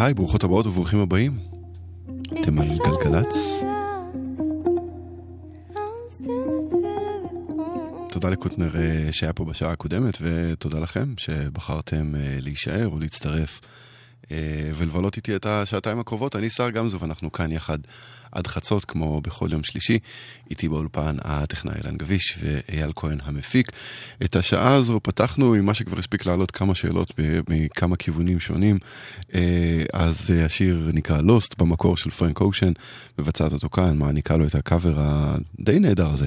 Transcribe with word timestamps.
היי, 0.00 0.14
ברוכות 0.14 0.44
הבאות 0.44 0.66
וברוכים 0.66 1.00
הבאים. 1.00 1.38
אתם 2.40 2.58
על 2.58 2.78
גלגלצ. 2.78 3.62
תודה 8.08 8.30
לקוטנר 8.30 8.76
אה, 8.76 9.12
שהיה 9.12 9.32
פה 9.32 9.44
בשעה 9.44 9.72
הקודמת, 9.72 10.18
ותודה 10.20 10.78
לכם 10.78 11.14
שבחרתם 11.16 12.14
אה, 12.14 12.36
להישאר 12.40 12.92
ולהצטרף 12.94 13.60
אה, 14.30 14.36
ולבלות 14.76 15.16
איתי 15.16 15.36
את 15.36 15.46
השעתיים 15.46 16.00
הקרובות. 16.00 16.36
אני 16.36 16.50
שר 16.50 16.70
גמזו 16.70 17.00
ואנחנו 17.00 17.32
כאן 17.32 17.52
יחד 17.52 17.78
עד 18.32 18.46
חצות, 18.46 18.84
כמו 18.84 19.20
בכל 19.20 19.48
יום 19.52 19.64
שלישי. 19.64 19.98
איתי 20.50 20.68
באולפן 20.68 21.16
הטכנאי 21.24 21.74
אילן 21.74 21.96
גביש 21.96 22.38
ואייל 22.42 22.92
כהן 22.96 23.18
המפיק. 23.22 23.72
את 24.24 24.36
השעה 24.36 24.74
הזו 24.74 25.00
פתחנו 25.02 25.54
עם 25.54 25.66
מה 25.66 25.74
שכבר 25.74 25.98
הספיק 25.98 26.26
לעלות 26.26 26.50
כמה 26.50 26.74
שאלות 26.74 27.12
מכמה 27.48 27.96
כיוונים 27.96 28.40
שונים. 28.40 28.78
אז 29.92 30.30
השיר 30.44 30.90
נקרא 30.92 31.20
Lost 31.20 31.58
במקור 31.58 31.96
של 31.96 32.10
פרנק 32.10 32.40
אושן, 32.40 32.72
מבצעת 33.18 33.52
אותו 33.52 33.68
כאן, 33.68 33.98
מעניקה 33.98 34.36
לו 34.36 34.46
את 34.46 34.54
הקאבר 34.54 34.94
הדי 34.98 35.78
נהדר 35.78 36.10
הזה, 36.10 36.26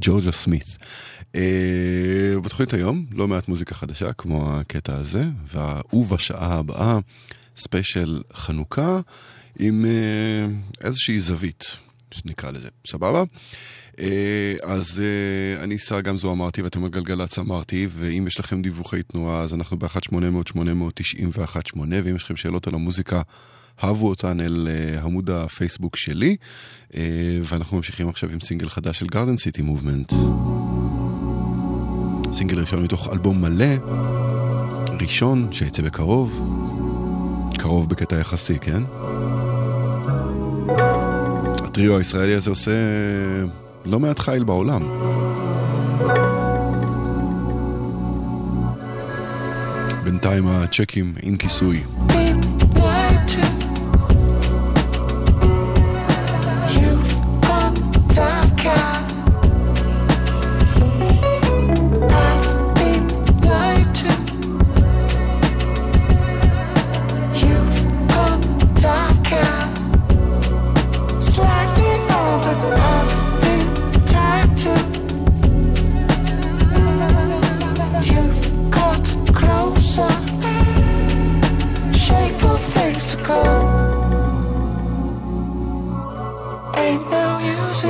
ג'ורג'ה 0.00 0.32
סמית. 0.32 0.78
Uh, 1.20 1.36
בתוכנית 2.42 2.74
היום 2.74 3.06
לא 3.10 3.28
מעט 3.28 3.48
מוזיקה 3.48 3.74
חדשה 3.74 4.12
כמו 4.12 4.56
הקטע 4.58 4.96
הזה, 4.96 5.24
ובשעה 5.92 6.54
הבאה 6.54 6.98
ספיישל 7.56 8.22
חנוכה 8.34 9.00
עם 9.58 9.84
uh, 9.84 10.84
איזושהי 10.84 11.20
זווית, 11.20 11.64
נקרא 12.24 12.50
לזה, 12.50 12.68
סבבה? 12.86 13.22
Uh, 13.92 13.96
אז 14.62 15.02
uh, 15.02 15.62
אני 15.62 15.78
סער 15.78 16.00
גמזו 16.00 16.32
אמרתי 16.32 16.62
ואתם 16.62 16.84
על 16.84 16.90
גלגלצ 16.90 17.38
אמרתי, 17.38 17.88
ואם 17.94 18.26
יש 18.26 18.40
לכם 18.40 18.62
דיווחי 18.62 19.02
תנועה 19.02 19.42
אז 19.42 19.54
אנחנו 19.54 19.78
ב-1-800-891-8, 19.78 21.78
ואם 22.04 22.16
יש 22.16 22.22
לכם 22.22 22.36
שאלות 22.36 22.66
על 22.66 22.74
המוזיקה 22.74 23.22
הבו 23.80 24.08
אותן 24.08 24.40
אל 24.40 24.68
עמוד 25.02 25.30
הפייסבוק 25.30 25.96
שלי, 25.96 26.36
ואנחנו 27.44 27.76
ממשיכים 27.76 28.08
עכשיו 28.08 28.30
עם 28.30 28.40
סינגל 28.40 28.68
חדש 28.68 28.98
של 28.98 29.06
גרדן 29.06 29.36
סיטי 29.36 29.62
מובמנט. 29.62 30.12
סינגל 32.32 32.60
ראשון 32.60 32.82
מתוך 32.82 33.08
אלבום 33.12 33.40
מלא, 33.40 33.74
ראשון 35.00 35.52
שיצא 35.52 35.82
בקרוב, 35.82 36.32
קרוב 37.58 37.88
בקטע 37.88 38.16
יחסי, 38.16 38.58
כן? 38.58 38.82
הטריו 41.64 41.96
הישראלי 41.96 42.34
הזה 42.34 42.50
עושה 42.50 42.70
לא 43.84 44.00
מעט 44.00 44.18
חיל 44.18 44.44
בעולם. 44.44 44.82
בינתיים 50.04 50.48
הצ'קים 50.48 51.14
עם 51.22 51.36
כיסוי. 51.36 51.80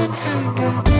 and 0.04 0.12
hunger. 0.12 0.93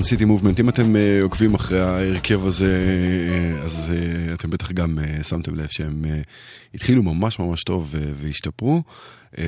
גארדן 0.00 0.10
סיטי 0.10 0.24
מובמנט, 0.24 0.60
אם 0.60 0.68
אתם 0.68 0.82
uh, 0.82 1.22
עוקבים 1.22 1.54
אחרי 1.54 1.80
ההרכב 1.80 2.46
הזה, 2.46 2.78
uh, 3.60 3.64
אז 3.64 3.92
uh, 3.92 4.34
אתם 4.34 4.50
בטח 4.50 4.72
גם 4.72 4.98
uh, 4.98 5.24
שמתם 5.24 5.54
לב 5.54 5.66
שהם 5.70 6.04
uh, 6.04 6.26
התחילו 6.74 7.02
ממש 7.02 7.38
ממש 7.38 7.64
טוב 7.64 7.94
uh, 7.94 7.98
והשתפרו, 8.16 8.82
uh, 9.34 9.38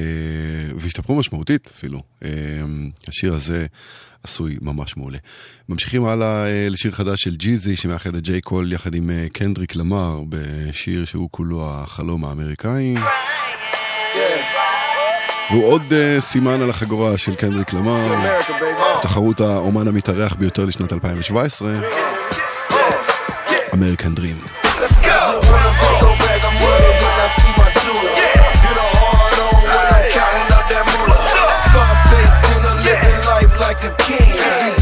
והשתפרו 0.77 1.17
משמעותית 1.17 1.71
אפילו. 1.77 2.03
Uh, 2.21 2.25
השיר 3.09 3.35
הזה 3.35 3.67
עשוי 4.23 4.59
ממש 4.63 4.97
מעולה. 4.97 5.19
ממשיכים 5.69 6.05
הלאה 6.05 6.47
uh, 6.47 6.73
לשיר 6.73 6.93
חדש 6.93 7.21
של 7.23 7.37
ג'יזי, 7.37 7.77
שמאחד 7.77 8.15
את 8.15 8.23
ג'יי 8.23 8.41
קול 8.41 8.73
יחד 8.73 8.95
עם 8.95 9.11
uh, 9.11 9.33
קנדריק 9.33 9.77
למר, 9.77 10.23
בשיר 10.29 11.05
שהוא 11.05 11.29
כולו 11.31 11.71
החלום 11.71 12.25
האמריקאי. 12.25 12.95
והוא 15.53 15.65
עוד 15.65 15.83
uh, 15.83 16.21
סימן 16.21 16.61
על 16.63 16.71
החגורה 16.71 17.19
של 17.19 17.35
קנדריק 17.35 17.73
למר, 17.73 17.99
תחרות 19.03 19.41
האומן 19.41 19.89
המתארח 19.89 20.35
ביותר 20.35 20.65
לשנת 20.65 20.93
2017, 20.93 21.73
אמריקן 23.75 24.15
דרים. 24.15 24.37
Like 33.73 33.85
a 33.85 33.95
king, 34.05 34.82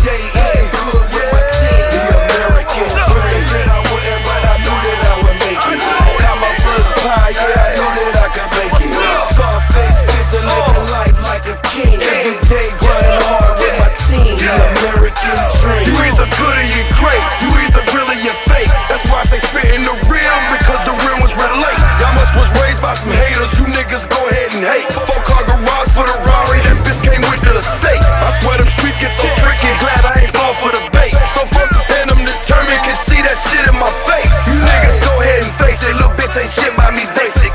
good 16.40 16.56
or 16.56 16.68
you 16.72 16.82
great. 16.96 17.24
You 17.44 17.48
either 17.68 17.84
real 17.92 18.08
or 18.08 18.36
fake. 18.48 18.72
That's 18.88 19.04
why 19.12 19.20
I 19.20 19.26
say 19.28 19.40
spitting 19.44 19.84
the 19.84 19.94
real 20.08 20.36
because 20.56 20.80
the 20.88 20.96
real 21.04 21.20
ones 21.20 21.36
relate. 21.36 21.80
Y'all 22.00 22.16
must 22.16 22.32
was 22.32 22.48
raised 22.64 22.80
by 22.80 22.96
some 22.96 23.12
haters. 23.12 23.52
You 23.60 23.68
niggas 23.68 24.08
go 24.08 24.20
ahead 24.32 24.56
and 24.56 24.64
hate. 24.64 24.88
Four 25.04 25.20
car 25.28 25.44
garage 25.44 25.92
for 25.92 26.08
the 26.08 26.16
Rari. 26.24 26.58
That 26.64 26.80
bitch 26.80 27.00
came 27.04 27.20
with 27.28 27.44
the 27.44 27.60
estate. 27.60 28.00
I 28.00 28.32
swear 28.40 28.56
them 28.56 28.70
streets 28.72 28.96
get 28.96 29.12
so 29.20 29.28
tricky. 29.44 29.68
Glad 29.76 30.00
I 30.00 30.24
ain't 30.24 30.32
fall 30.32 30.56
for 30.64 30.72
the 30.72 30.82
bait. 30.96 31.12
So 31.36 31.44
focused 31.44 31.92
and 32.00 32.08
I'm 32.08 32.24
determined. 32.24 32.80
Can 32.88 32.96
see 33.04 33.20
that 33.20 33.36
shit 33.36 33.64
in 33.68 33.76
my 33.76 33.92
face. 34.08 34.32
You 34.48 34.56
niggas 34.64 34.98
go 35.04 35.12
ahead 35.20 35.44
and 35.44 35.54
face 35.60 35.80
it. 35.84 35.92
Little 35.92 36.16
bitch 36.16 36.34
ain't 36.40 36.50
shit 36.50 36.72
by 36.72 36.88
me 36.96 37.04
basic. 37.12 37.52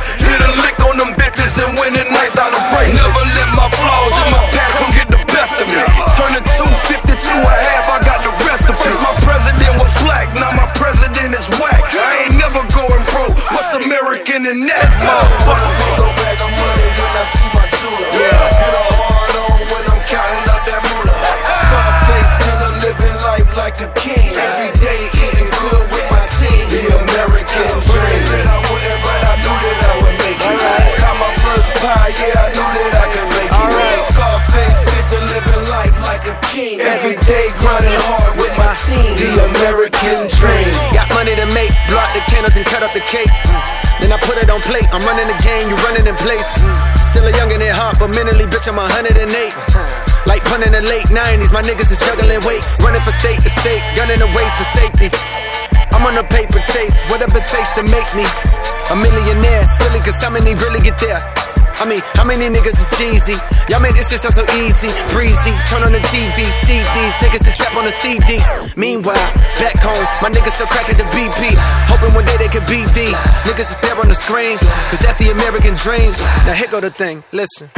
In 14.45 14.61
that, 14.69 14.93
motherfucker? 15.01 15.73
Go 15.97 16.05
back, 16.21 16.37
I'm 16.37 16.53
money 16.53 16.85
when 17.01 17.11
I 17.17 17.25
see 17.33 17.49
my 17.49 17.65
jeweler. 17.81 18.13
Yeah. 18.13 18.45
Hit 18.61 18.77
a 18.77 18.83
hard 18.93 19.33
on 19.41 19.57
when 19.73 19.83
I'm 19.89 20.01
counting 20.05 20.45
out 20.53 20.61
that 20.69 20.85
moolah. 20.85 21.17
Scarface, 21.65 22.29
still 22.37 22.61
a 22.61 22.71
living 22.77 23.17
life 23.25 23.49
like 23.57 23.81
a 23.81 23.89
king. 23.97 24.37
Every 24.37 24.69
day 24.85 25.09
eating 25.17 25.49
good 25.49 25.89
with 25.89 26.07
my 26.13 26.21
team. 26.37 26.61
The 26.69 26.93
American 26.93 27.73
dream. 27.89 28.21
Said 28.29 28.45
I 28.45 28.61
wouldn't, 28.69 29.01
but 29.01 29.21
I 29.25 29.33
knew 29.41 29.57
that 29.65 29.81
I 29.81 29.95
would 30.05 30.17
make 30.21 30.37
it. 30.37 30.61
Got 31.01 31.17
my 31.17 31.31
first 31.41 31.69
pie, 31.81 32.13
yeah, 32.13 32.45
I 32.45 32.53
knew 32.53 32.69
that 32.69 32.93
I 33.01 33.05
could 33.17 33.29
make 33.33 33.49
it. 33.49 33.97
Scarface, 34.13 34.77
still 35.09 35.25
living 35.25 35.65
life 35.73 35.97
like 36.05 36.29
a 36.29 36.37
king. 36.53 36.85
Every 36.85 37.17
day 37.25 37.49
grinding 37.57 37.97
hard 37.97 38.37
with 38.37 38.53
my 38.61 38.77
team. 38.85 39.09
The 39.17 39.41
American 39.41 40.29
dream. 40.29 40.34
Money 41.25 41.41
to 41.41 41.49
make, 41.57 41.73
blow 41.89 41.97
out 41.97 42.13
the 42.13 42.21
candles 42.29 42.53
and 42.53 42.61
cut 42.69 42.85
up 42.85 42.93
the 42.93 43.01
cake. 43.01 43.25
Mm. 43.25 43.97
Then 43.97 44.13
I 44.13 44.17
put 44.21 44.37
it 44.37 44.45
on 44.45 44.61
plate. 44.61 44.85
I'm 44.93 45.01
running 45.09 45.25
the 45.25 45.33
game, 45.41 45.73
you 45.73 45.75
running 45.81 46.05
in 46.05 46.13
place. 46.21 46.45
Mm. 46.61 46.69
Still 47.09 47.25
a 47.25 47.33
youngin' 47.33 47.65
at 47.65 47.73
heart. 47.73 47.97
but 47.97 48.13
mentally, 48.13 48.45
bitch, 48.45 48.69
I'm 48.69 48.77
108. 48.77 49.25
Like 50.29 50.45
punting 50.45 50.73
the 50.73 50.81
late 50.85 51.09
90s, 51.09 51.49
my 51.53 51.65
niggas 51.65 51.89
is 51.89 51.97
juggling 51.97 52.41
weight. 52.45 52.61
Running 52.77 53.01
for 53.01 53.13
state 53.17 53.41
to 53.41 53.49
state, 53.49 53.81
gunning 53.97 54.21
the 54.21 54.29
ways 54.37 54.53
for 54.53 54.69
safety. 54.77 55.09
I'm 55.97 56.05
on 56.05 56.13
a 56.13 56.25
paper 56.25 56.61
chase, 56.61 56.97
whatever 57.09 57.41
it 57.41 57.49
takes 57.49 57.73
to 57.77 57.81
make 57.81 58.09
me 58.13 58.25
a 58.25 58.95
millionaire. 59.01 59.65
Silly, 59.65 60.01
cause 60.05 60.21
how 60.21 60.29
many 60.29 60.53
really 60.53 60.81
get 60.81 60.97
there? 61.01 61.21
I 61.77 61.85
mean, 61.85 61.99
how 62.15 62.23
many 62.23 62.47
niggas 62.47 62.79
is 62.79 62.89
cheesy? 62.95 63.35
Y'all 63.67 63.83
made 63.83 63.95
this 63.95 64.07
shit 64.07 64.23
sound 64.23 64.35
so 64.35 64.45
easy, 64.63 64.87
breezy. 65.11 65.51
Turn 65.67 65.83
on 65.83 65.91
the 65.91 66.03
TV, 66.07 66.47
see 66.63 66.79
these 66.79 67.15
niggas 67.19 67.43
the 67.43 67.51
trap 67.51 67.75
on 67.75 67.83
the 67.83 67.91
CD. 67.91 68.39
Meanwhile, 68.79 69.19
back 69.59 69.75
home, 69.83 70.05
my 70.23 70.31
niggas 70.31 70.55
still 70.55 70.71
cracking 70.71 70.97
the 70.97 71.07
BP. 71.11 71.51
Hoping 71.91 72.15
one 72.15 72.25
day 72.25 72.37
they 72.37 72.47
could 72.47 72.65
these 72.67 72.87
niggas 73.43 73.69
is 73.75 73.79
there 73.83 73.99
on 73.99 74.07
the 74.07 74.15
screen, 74.15 74.57
cause 74.89 74.99
that's 75.03 75.19
the 75.19 75.31
American 75.31 75.75
dream. 75.75 76.07
Now 76.47 76.55
here 76.55 76.71
go 76.71 76.79
the 76.79 76.91
thing, 76.91 77.23
listen. 77.31 77.69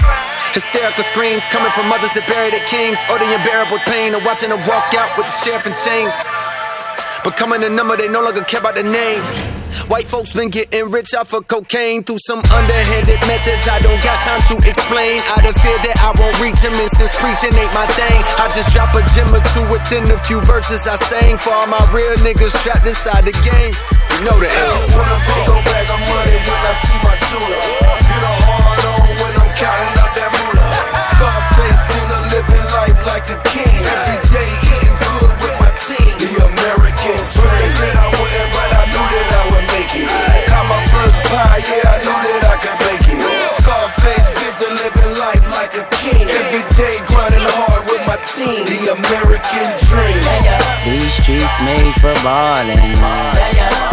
Hysterical 0.53 1.03
screams 1.03 1.43
coming 1.49 1.71
from 1.71 1.89
mothers 1.89 2.13
that 2.13 2.25
bury 2.29 2.53
their 2.53 2.65
kings, 2.69 3.01
or 3.09 3.17
the 3.17 3.25
unbearable 3.25 3.81
pain 3.89 4.13
of 4.13 4.23
watching 4.23 4.49
them 4.49 4.61
walk 4.69 4.93
out 4.93 5.09
with 5.17 5.25
the 5.25 5.35
sheriff 5.41 5.65
in 5.65 5.73
chains. 5.81 6.13
Becoming 7.23 7.63
a 7.63 7.69
number, 7.69 7.97
they 7.97 8.07
no 8.07 8.21
longer 8.21 8.41
care 8.41 8.61
about 8.61 8.75
the 8.75 8.83
name. 8.83 9.56
White 9.87 10.07
folks 10.07 10.33
been 10.33 10.49
getting 10.49 10.91
rich 10.91 11.13
off 11.13 11.33
of 11.33 11.47
cocaine 11.47 12.03
through 12.03 12.19
some 12.25 12.39
underhanded 12.51 13.19
methods 13.27 13.67
I 13.67 13.79
don't 13.79 14.01
got 14.03 14.19
time 14.23 14.41
to 14.51 14.55
explain. 14.69 15.19
Out 15.35 15.45
of 15.45 15.55
fear 15.61 15.77
that 15.87 15.97
I 16.03 16.11
won't 16.19 16.37
reach 16.39 16.59
them, 16.61 16.73
and 16.75 16.91
since 16.95 17.13
preaching 17.19 17.53
ain't 17.55 17.73
my 17.73 17.87
thing, 17.95 18.19
I 18.39 18.49
just 18.55 18.73
drop 18.73 18.93
a 18.95 19.01
gem 19.15 19.29
or 19.33 19.43
two 19.53 19.65
within 19.71 20.03
a 20.11 20.17
few 20.23 20.39
verses 20.41 20.87
I 20.87 20.95
sang 20.95 21.37
for 21.37 21.53
all 21.53 21.67
my 21.67 21.81
real 21.91 22.15
niggas 22.23 22.55
trapped 22.63 22.87
inside 22.87 23.25
the 23.25 23.35
game. 23.43 23.73
You 24.17 24.19
know 24.25 24.37
the 24.39 24.49
end. 24.49 24.75
When 24.95 25.05
I 25.05 25.17
bag 25.63 25.87
of 25.91 26.01
money, 26.07 26.37
when 26.47 26.61
I 26.61 26.73
see 26.83 26.99
my 27.03 27.96
with. 48.37 48.67
The 48.67 48.93
American 48.93 49.67
dream. 49.89 50.21
These 50.85 51.13
streets 51.13 51.55
made 51.63 51.93
for 51.95 52.13
ballin'. 52.23 52.77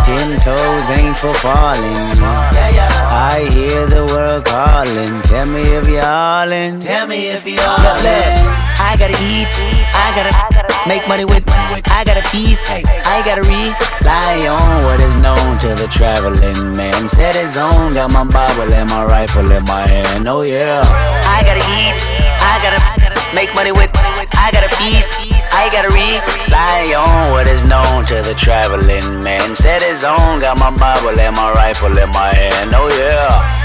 Ten 0.04 0.38
toes 0.40 0.90
ain't 0.90 1.16
for 1.16 1.34
falling. 1.34 1.96
I 2.22 3.48
hear 3.52 3.86
the 3.86 4.04
world 4.12 4.44
calling. 4.44 5.22
Tell 5.22 5.46
me 5.46 5.62
if 5.62 5.88
you're 5.88 6.04
all 6.04 6.50
in. 6.52 6.80
Tell 6.80 7.06
me 7.06 7.28
if 7.28 7.46
you're 7.46 7.60
all 7.60 8.04
in. 8.04 8.64
I 8.78 8.96
gotta 8.98 9.16
eat. 9.24 9.48
I 9.94 10.12
gotta 10.14 10.88
make 10.88 11.06
money 11.08 11.24
with. 11.24 11.44
I 11.48 12.04
gotta 12.04 12.22
feast. 12.28 12.60
I 12.68 13.22
gotta 13.24 13.42
rely 13.42 14.46
on 14.46 14.84
what 14.84 15.00
is 15.00 15.14
known 15.22 15.58
to 15.60 15.68
the 15.74 15.88
traveling 15.88 16.76
man. 16.76 17.08
Set 17.08 17.34
his 17.34 17.56
own. 17.56 17.94
Got 17.94 18.12
my 18.12 18.24
Bible 18.24 18.72
and 18.72 18.90
my 18.90 19.04
rifle 19.04 19.50
in 19.50 19.64
my 19.64 19.86
hand. 19.86 20.28
Oh 20.28 20.42
yeah. 20.42 20.82
I 21.26 21.42
gotta 21.42 21.64
eat. 21.80 22.33
I 22.51 22.59
gotta 22.61 22.79
make 23.35 23.53
money 23.55 23.71
with. 23.71 23.91
I 23.95 24.49
gotta 24.51 24.69
feast. 24.75 25.07
I 25.51 25.69
gotta 25.71 25.89
rely 25.89 26.93
on 26.95 27.31
what 27.31 27.47
is 27.47 27.61
known 27.67 28.05
to 28.05 28.21
the 28.21 28.35
traveling 28.35 29.23
man. 29.23 29.55
Set 29.55 29.81
his 29.83 30.03
own, 30.03 30.39
got 30.39 30.59
my 30.59 30.71
Bible 30.71 31.19
and 31.19 31.35
my 31.35 31.51
rifle 31.53 31.97
in 31.97 32.09
my 32.09 32.33
hand. 32.33 32.71
Oh 32.73 32.89
yeah. 32.99 33.59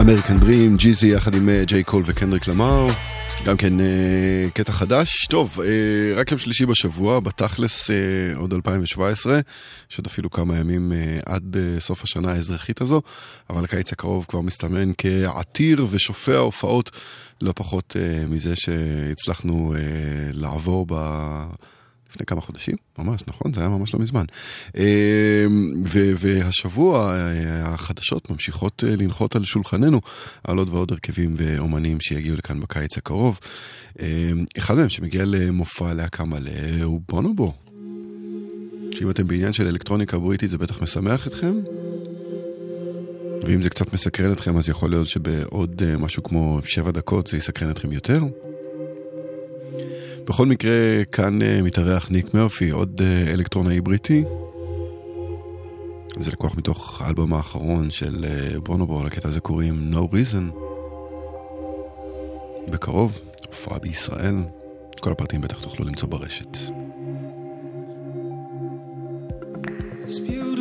אמריקן 0.00 0.36
דרים, 0.36 0.76
ג'יזי 0.76 1.08
יחד 1.08 1.34
עם 1.34 1.48
אה, 1.48 1.62
ג'יי 1.64 1.82
קול 1.84 2.02
וקנדריק 2.06 2.48
למר. 2.48 2.86
גם 3.45 3.57
כן 3.57 3.79
אה, 3.79 4.47
קטע 4.53 4.71
חדש. 4.71 5.27
טוב, 5.29 5.59
אה, 5.61 6.15
רק 6.15 6.31
יום 6.31 6.37
שלישי 6.39 6.65
בשבוע, 6.65 7.19
בתכלס 7.19 7.91
אה, 7.91 7.95
עוד 8.35 8.53
2017, 8.53 9.39
יש 9.91 9.97
עוד 9.97 10.05
אפילו 10.05 10.29
כמה 10.29 10.57
ימים 10.57 10.91
עד 11.25 11.57
סוף 11.79 12.03
השנה 12.03 12.31
האזרחית 12.31 12.81
הזו, 12.81 13.01
אבל 13.49 13.63
הקיץ 13.63 13.93
הקרוב 13.93 14.25
כבר 14.27 14.41
מסתמן 14.41 14.91
כעתיר 14.97 15.87
ושופע 15.89 16.37
הופעות, 16.37 16.91
לא 17.41 17.53
פחות 17.55 17.95
מזה 18.27 18.55
שהצלחנו 18.55 19.73
לעבור 20.33 20.85
ב... 20.89 20.93
לפני 22.09 22.25
כמה 22.25 22.41
חודשים, 22.41 22.75
ממש, 22.99 23.21
נכון? 23.27 23.53
זה 23.53 23.61
היה 23.61 23.69
ממש 23.69 23.93
לא 23.93 23.99
מזמן. 23.99 24.25
אה, 24.77 25.45
ו- 25.85 26.11
והשבוע 26.19 27.13
אה, 27.13 27.73
החדשות 27.73 28.29
ממשיכות 28.29 28.83
אה, 28.87 28.95
לנחות 28.95 29.35
על 29.35 29.43
שולחננו 29.45 30.01
על 30.43 30.57
עוד 30.57 30.69
ועוד 30.69 30.91
הרכבים 30.91 31.35
ואומנים 31.37 31.99
שיגיעו 31.99 32.37
לכאן 32.37 32.59
בקיץ 32.59 32.97
הקרוב. 32.97 33.39
אחד 34.57 34.75
מהם 34.77 34.89
שמגיע 34.89 35.23
למופע 35.25 35.93
להקה 35.93 36.23
מלא 36.25 36.83
הוא 36.83 37.01
בונובו. 37.09 37.53
שאם 38.95 39.09
אתם 39.09 39.27
בעניין 39.27 39.53
של 39.53 39.67
אלקטרוניקה 39.67 40.17
בריטית 40.17 40.49
זה 40.49 40.57
בטח 40.57 40.81
משמח 40.81 41.27
אתכם. 41.27 41.55
ואם 43.43 43.61
זה 43.61 43.69
קצת 43.69 43.93
מסקרן 43.93 44.31
אתכם 44.31 44.57
אז 44.57 44.69
יכול 44.69 44.89
להיות 44.89 45.07
שבעוד 45.07 45.81
משהו 45.97 46.23
כמו 46.23 46.59
שבע 46.63 46.91
דקות 46.91 47.27
זה 47.27 47.37
יסקרן 47.37 47.71
אתכם 47.71 47.91
יותר. 47.91 48.19
בכל 50.29 50.45
מקרה, 50.45 51.05
כאן 51.11 51.41
uh, 51.41 51.45
מתארח 51.63 52.09
ניק 52.09 52.33
מרפי, 52.33 52.69
עוד 52.69 53.01
uh, 53.01 53.29
אלקטרונאי 53.33 53.81
בריטי. 53.81 54.23
זה 56.19 56.31
לקוח 56.31 56.55
מתוך 56.57 57.01
האלבום 57.01 57.33
האחרון 57.33 57.91
של 57.91 58.25
uh, 58.25 58.59
בונובו, 58.59 59.03
לקטע 59.03 59.27
הזה 59.27 59.39
קוראים 59.39 59.93
No 59.93 59.97
Reason. 59.97 60.59
בקרוב, 62.71 63.19
הופעה 63.47 63.79
בישראל. 63.79 64.35
כל 64.99 65.11
הפרטים 65.11 65.41
בטח 65.41 65.61
תוכלו 65.61 65.85
למצוא 65.85 66.09
ברשת. 66.09 66.57
It's 70.05 70.19
beautiful. 70.27 70.58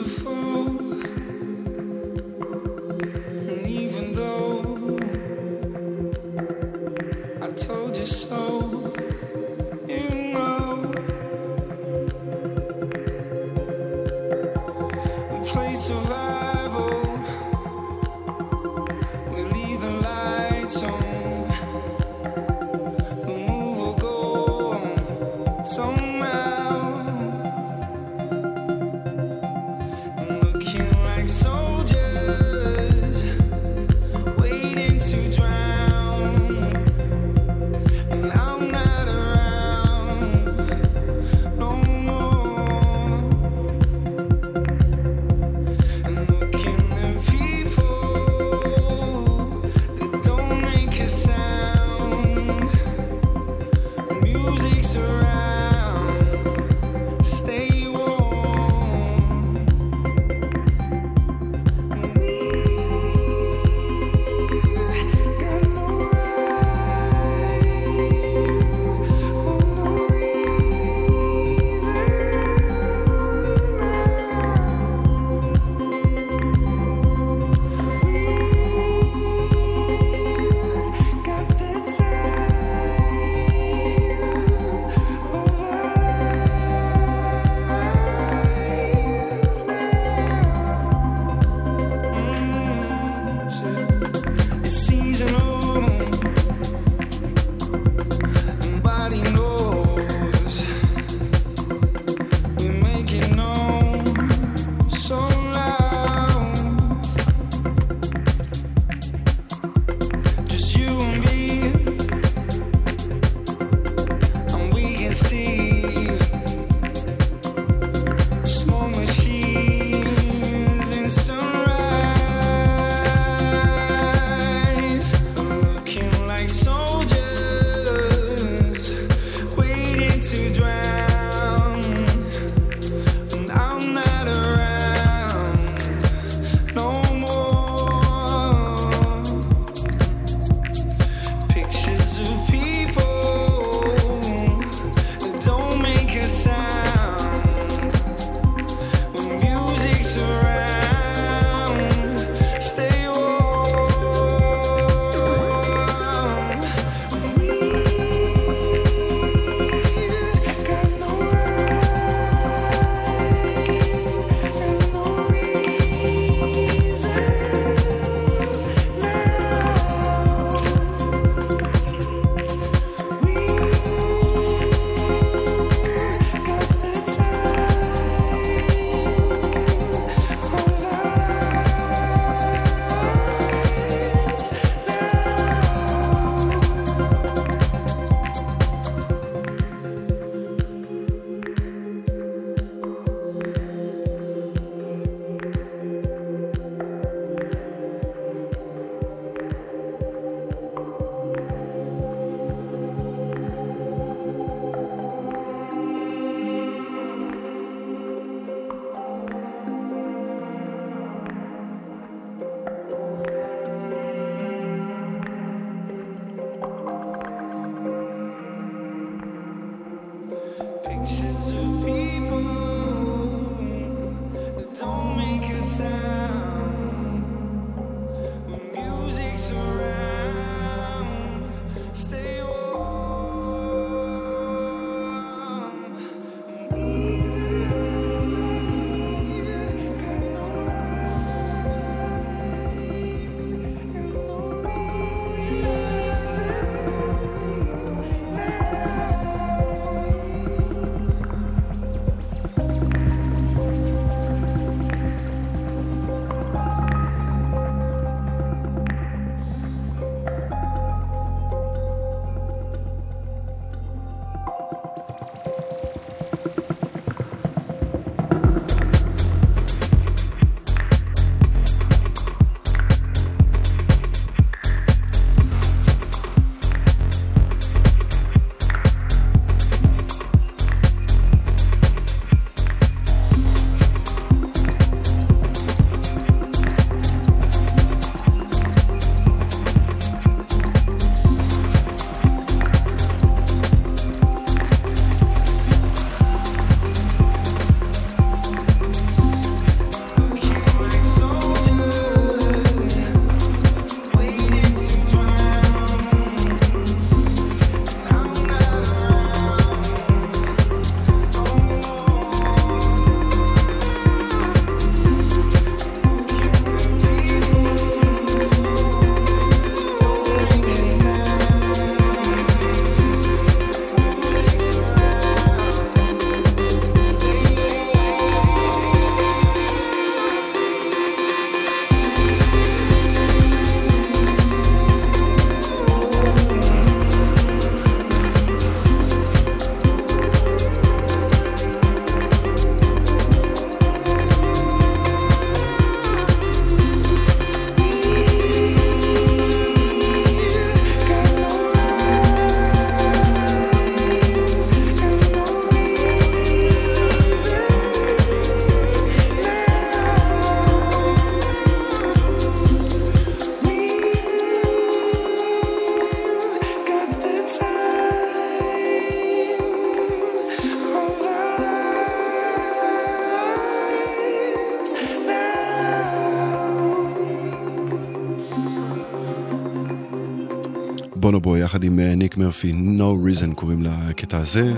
בונובו 381.68 381.76
יחד 381.76 381.84
עם 381.84 382.00
אה, 382.00 382.14
ניק 382.14 382.36
מרפי, 382.36 382.72
No 382.72 383.02
Reason 383.02 383.54
קוראים 383.54 383.82
לקטע 383.82 384.38
הזה. 384.38 384.72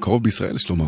קרוב 0.00 0.22
בישראל, 0.22 0.56
יש 0.56 0.68
לומר. 0.68 0.86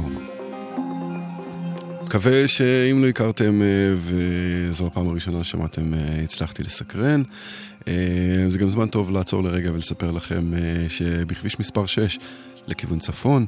מקווה 2.02 2.48
שאם 2.48 3.02
לא 3.02 3.08
הכרתם 3.08 3.62
אה, 3.62 3.94
וזו 3.96 4.86
הפעם 4.86 5.08
הראשונה 5.08 5.44
ששמעתם, 5.44 5.94
אה, 5.94 6.20
הצלחתי 6.24 6.62
לסקרן. 6.62 7.22
זה 8.48 8.58
גם 8.58 8.70
זמן 8.70 8.88
טוב 8.88 9.10
לעצור 9.10 9.42
לרגע 9.42 9.72
ולספר 9.72 10.10
לכם 10.10 10.52
שבכביש 10.88 11.60
מספר 11.60 11.86
6 11.86 12.18
לכיוון 12.66 12.98
צפון, 12.98 13.46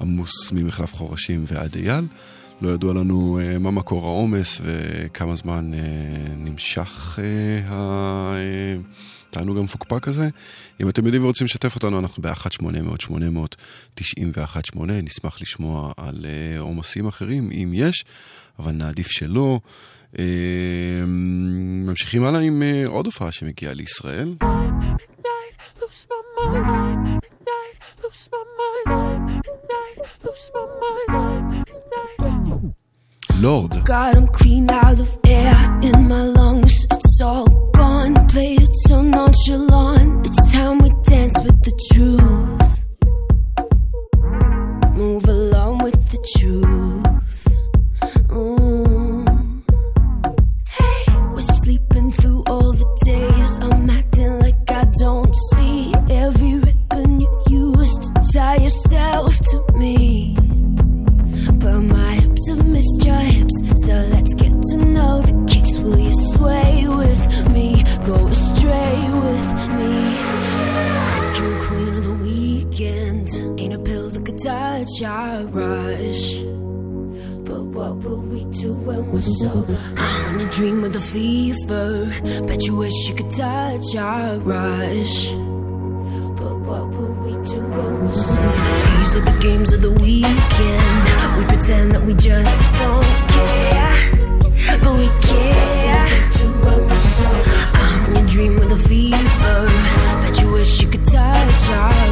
עמוס 0.00 0.52
ממחלף 0.52 0.94
חורשים 0.94 1.44
ועד 1.46 1.76
אייל. 1.76 2.04
לא 2.62 2.68
ידוע 2.68 2.94
לנו 2.94 3.38
מה 3.60 3.70
מקור 3.70 4.06
העומס 4.06 4.60
וכמה 4.64 5.36
זמן 5.36 5.70
נמשך 6.36 7.18
התענוג 9.34 9.56
uh, 9.56 9.60
המפוקפק 9.60 10.08
הזה. 10.08 10.28
אם 10.82 10.88
אתם 10.88 11.04
יודעים 11.04 11.24
ורוצים 11.24 11.44
לשתף 11.44 11.74
אותנו, 11.74 11.98
אנחנו 11.98 12.22
ב-1-800-891-8, 12.22 14.78
נשמח 15.02 15.40
לשמוע 15.40 15.92
על 15.96 16.16
uh, 16.16 16.60
עומסים 16.60 17.06
אחרים, 17.06 17.50
אם 17.52 17.70
יש, 17.74 18.04
אבל 18.58 18.72
נעדיף 18.72 19.08
שלא. 19.08 19.60
Uh, 20.12 20.16
ממשיכים 21.86 22.24
הלאה 22.24 22.40
עם 22.40 22.62
uh, 22.62 22.88
עוד 22.88 23.06
הופעה 23.06 23.32
שמגיעה 23.32 23.74
לישראל. 23.74 24.34
lose 25.80 26.06
my 26.10 26.20
mind, 26.36 27.04
night, 27.50 27.76
lose 28.02 28.24
my 28.32 28.42
mind, 28.88 29.24
night, 29.72 29.98
lose 30.24 30.46
my 30.54 30.64
mind, 31.12 31.50
night. 31.92 32.14
Lord. 33.40 33.84
Got 33.84 34.14
them 34.14 34.28
clean 34.28 34.70
out 34.70 35.00
of 35.00 35.18
air 35.26 35.54
in 35.82 36.08
my 36.08 36.22
lungs. 36.36 36.63
It's 37.14 37.22
all 37.22 37.46
gone. 37.70 38.26
Played 38.26 38.62
it 38.62 38.76
so 38.88 39.00
nonchalant. 39.00 40.26
It's 40.26 40.52
time 40.52 40.78
we 40.78 40.90
dance 41.04 41.38
with 41.44 41.62
the 41.62 41.70
truth. 41.92 42.84
Move 44.96 45.24
along 45.24 45.78
with 45.84 46.10
the 46.10 46.18
truth. 46.38 47.06
Mm. 48.34 49.62
Hey, 50.66 51.04
we're 51.32 51.40
sleeping 51.62 52.10
through 52.10 52.42
all 52.48 52.72
the 52.72 52.88
days. 53.04 53.58
I'm 53.60 53.88
acting 53.90 54.40
like 54.40 54.68
I 54.72 54.84
don't 54.98 55.36
see 55.52 55.92
every 56.10 56.56
ribbon 56.66 57.20
you 57.20 57.30
used 57.48 58.02
to 58.02 58.22
tie 58.32 58.56
yourself 58.56 59.38
to 59.50 59.64
me. 59.74 60.34
But 61.60 61.80
my 61.80 62.14
hips 62.14 62.48
have 62.48 62.66
missed 62.66 63.04
your 63.04 63.14
hips, 63.14 63.54
so 63.86 63.94
let's 64.10 64.33
touch 74.94 75.02
our 75.08 75.44
rush. 75.46 76.34
But 77.44 77.64
what 77.64 77.96
will 77.96 78.20
we 78.20 78.44
do 78.56 78.74
when 78.74 79.10
we're 79.10 79.22
sober? 79.22 79.74
When 79.74 80.40
you 80.40 80.48
dream 80.50 80.82
with 80.82 80.96
a 80.96 81.00
fever, 81.00 82.06
bet 82.46 82.62
you 82.62 82.76
wish 82.76 83.08
you 83.08 83.14
could 83.14 83.30
touch 83.30 83.96
our 83.96 84.36
rush. 84.38 85.28
But 86.38 86.54
What 86.68 86.88
will 86.90 87.14
we 87.24 87.32
do 87.48 87.60
when 87.60 88.04
we're 88.04 88.12
sober? 88.12 88.52
These 88.96 89.16
are 89.16 89.24
the 89.30 89.38
games 89.40 89.72
of 89.72 89.82
the 89.82 89.92
weekend. 89.92 91.02
We 91.38 91.44
pretend 91.44 91.92
that 91.92 92.04
we 92.04 92.14
just 92.14 92.62
don't 92.80 93.14
care, 93.36 94.78
but 94.82 94.94
we 94.98 95.08
care. 95.28 95.54
When 98.06 98.22
you 98.22 98.28
dream 98.28 98.54
with 98.56 98.72
a 98.72 98.76
fever, 98.76 99.66
bet 100.22 100.40
you 100.40 100.52
wish 100.52 100.80
you 100.80 100.88
could 100.88 101.04
touch 101.06 101.70
our 101.70 102.03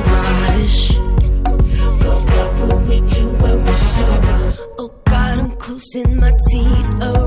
in 5.96 6.16
my 6.16 6.32
teeth. 6.48 6.88
Oh. 7.02 7.21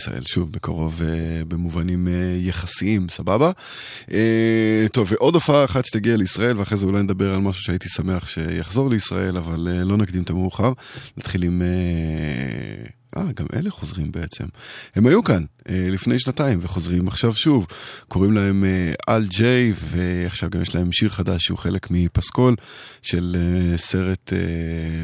לישראל, 0.00 0.22
שוב, 0.26 0.52
בקרוב 0.52 1.02
אה, 1.02 1.44
במובנים 1.48 2.08
יחסיים, 2.38 3.08
סבבה? 3.08 3.50
טוב, 4.92 5.08
ועוד 5.10 5.34
הופעה 5.34 5.64
אחת 5.64 5.84
שתגיע 5.84 6.16
לישראל, 6.16 6.58
ואחרי 6.58 6.78
זה 6.78 6.86
אולי 6.86 7.02
נדבר 7.02 7.34
על 7.34 7.40
משהו 7.40 7.62
שהייתי 7.62 7.88
שמח 7.88 8.28
שיחזור 8.28 8.90
לישראל, 8.90 9.36
אבל 9.36 9.68
לא 9.84 9.96
נקדים 9.96 10.22
את 10.22 10.30
המאוחר. 10.30 10.72
נתחיל 11.16 11.42
עם... 11.42 11.62
גם 13.32 13.46
אלה 13.54 13.70
חוזרים 13.70 14.12
בעצם. 14.12 14.44
הם 14.94 15.06
היו 15.06 15.24
כאן 15.24 15.44
אה, 15.68 15.88
לפני 15.90 16.18
שנתיים 16.18 16.58
וחוזרים 16.62 17.08
עכשיו 17.08 17.34
שוב. 17.34 17.66
קוראים 18.08 18.32
להם 18.32 18.64
אה, 18.64 19.14
אל 19.14 19.26
ג'יי, 19.26 19.72
ועכשיו 19.76 20.50
גם 20.50 20.62
יש 20.62 20.74
להם 20.74 20.92
שיר 20.92 21.08
חדש 21.08 21.44
שהוא 21.44 21.58
חלק 21.58 21.86
מפסקול 21.90 22.56
של 23.02 23.36
אה, 23.38 23.78
סרט 23.78 24.32
אה, 24.32 24.38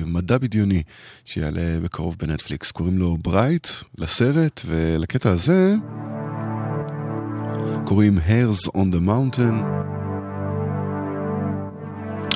מדע 0.07 0.39
בדיוני 0.39 0.83
שיעלה 1.25 1.81
בקרוב 1.83 2.17
בנטפליקס. 2.19 2.71
קוראים 2.71 2.99
לו 2.99 3.17
ברייט 3.23 3.69
לסרט, 3.99 4.61
ולקטע 4.67 5.31
הזה 5.31 5.75
קוראים 7.85 8.19
Hairs 8.19 8.69
on 8.69 8.95
the 8.95 9.09
Mountain. 9.09 9.77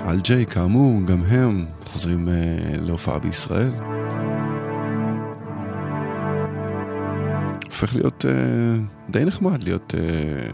אל 0.09 0.20
ג'יי, 0.20 0.46
כאמור, 0.46 1.00
גם 1.07 1.22
הם 1.24 1.66
חוזרים 1.85 2.29
אה, 2.29 2.35
להופעה 2.81 3.18
בישראל. 3.18 4.00
הופך 7.71 7.95
להיות 7.95 8.25
אה, 8.29 8.33
די 9.11 9.25
נחמד 9.25 9.63
להיות 9.63 9.95
אה, 9.99 10.51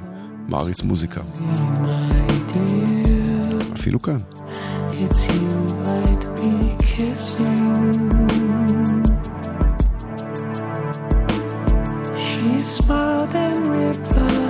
מעריץ 0.48 0.82
מוזיקה. 0.82 1.20
אפילו 3.74 4.02
כאן. 4.02 4.18
It's 4.92 5.22
you 5.28 5.56
I'd 5.96 6.24
be 6.38 6.52
kissing. 6.90 8.08
She 12.26 12.60
smiled 12.74 13.34
and 13.46 13.62
replied. 13.76 14.45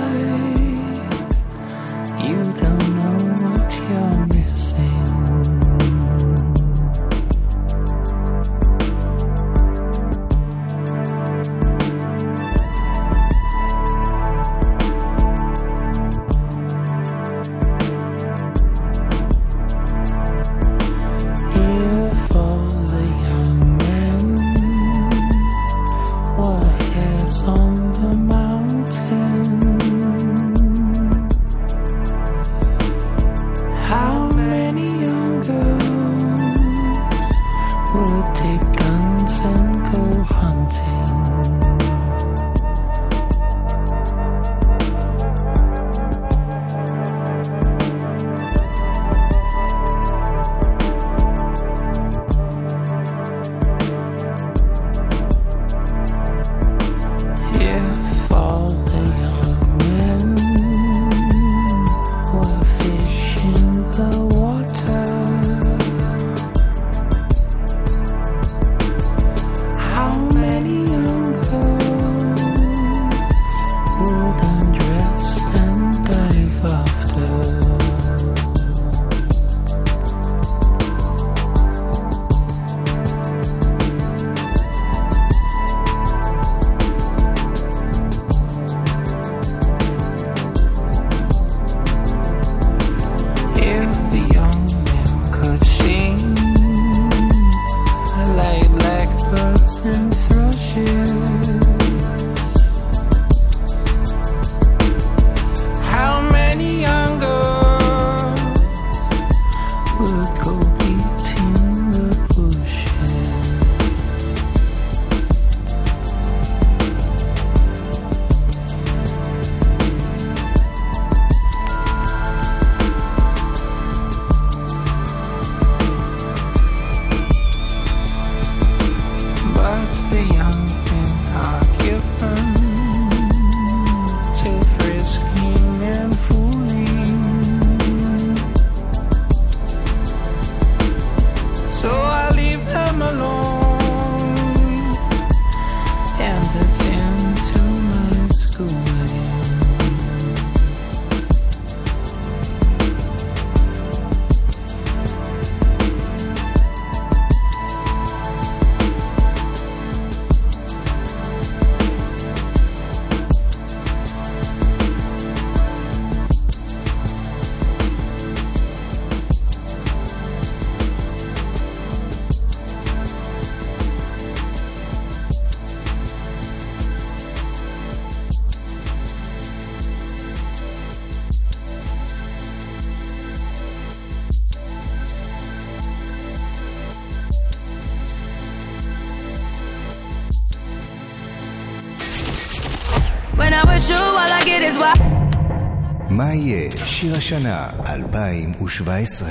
שיר 196.99 197.15
השנה 197.15 197.67
2017? 197.87 199.27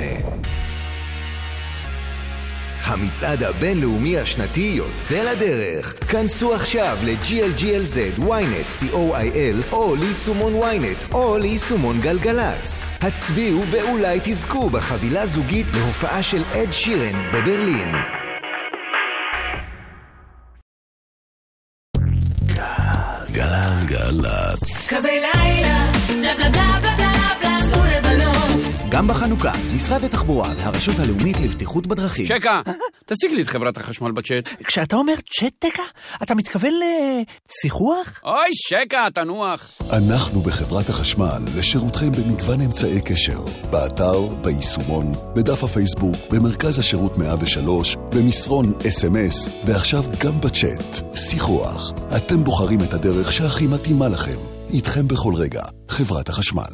המצעד 2.84 3.42
הבינלאומי 3.42 4.18
השנתי 4.18 4.72
יוצא 4.76 5.32
לדרך. 5.32 6.10
כנסו 6.10 6.54
עכשיו 6.54 6.98
ל-GLGLZ, 7.04 8.20
ynet, 8.20 8.82
co.il, 8.82 9.72
או 9.72 9.96
ליישומון 9.96 10.52
ynet, 10.62 11.14
או 11.14 11.38
ליישומון 11.38 12.00
גלגלצ. 12.00 12.84
הצביעו 13.02 13.62
ואולי 13.70 14.20
תזכו 14.24 14.70
בחבילה 14.70 15.26
זוגית 15.26 15.66
להופעה 15.74 16.22
של 16.22 16.42
אד 16.54 16.72
שירן 16.72 17.30
בברלין. 17.32 18.15
גם 28.96 29.08
בחנוכה, 29.08 29.52
משרד 29.76 30.04
התחבורה 30.04 30.48
והרשות 30.56 30.98
הלאומית 30.98 31.36
לבטיחות 31.40 31.86
בדרכים. 31.86 32.26
שקה, 32.26 32.60
תשיג 33.06 33.32
לי 33.32 33.42
את 33.42 33.48
חברת 33.48 33.76
החשמל 33.76 34.12
בצ'אט. 34.12 34.48
כשאתה 34.64 34.96
אומר 34.96 35.14
צ'טקה, 35.16 35.82
אתה 36.22 36.34
מתכוון 36.34 36.72
לשיחוח? 36.72 38.20
אוי, 38.24 38.50
שקה, 38.54 39.06
תנוח. 39.14 39.70
אנחנו 39.92 40.40
בחברת 40.40 40.88
החשמל 40.88 41.38
לשירותכם 41.58 42.12
במגוון 42.12 42.60
אמצעי 42.60 43.00
קשר, 43.00 43.40
באתר, 43.70 44.20
ביישומון, 44.26 45.12
בדף 45.34 45.64
הפייסבוק, 45.64 46.16
במרכז 46.30 46.78
השירות 46.78 47.18
103, 47.18 47.96
במסרון 48.14 48.72
אס.אם.אס, 48.88 49.48
ועכשיו 49.64 50.02
גם 50.18 50.40
בצ'אט, 50.40 51.16
שיחוח. 51.16 51.92
אתם 52.16 52.44
בוחרים 52.44 52.82
את 52.82 52.94
הדרך 52.94 53.32
שהכי 53.32 53.66
מתאימה 53.66 54.08
לכם. 54.08 54.38
איתכם 54.70 55.08
בכל 55.08 55.34
רגע, 55.34 55.62
חברת 55.88 56.28
החשמל. 56.28 56.72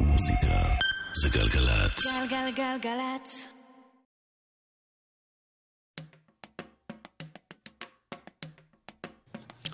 מוזיקה 0.00 0.87
זה 1.12 1.28
גלגלצ. 1.28 2.04
גלגלגלגלצ. 2.30 3.48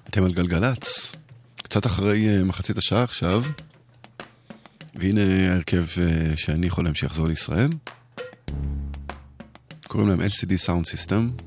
אתם 0.08 0.24
על 0.24 0.32
גלגלצ, 0.32 1.12
קצת 1.56 1.86
אחרי 1.86 2.28
אה, 2.28 2.44
מחצית 2.44 2.78
השעה 2.78 3.02
עכשיו, 3.02 3.44
והנה 4.94 5.50
ההרכב 5.50 5.84
אה, 6.00 6.36
שאני 6.36 6.70
חולם 6.70 6.94
שיחזור 6.94 7.26
לישראל. 7.26 7.70
קוראים 9.88 10.08
להם 10.08 10.20
LCD 10.20 10.66
Sound 10.66 10.86
System, 10.94 11.42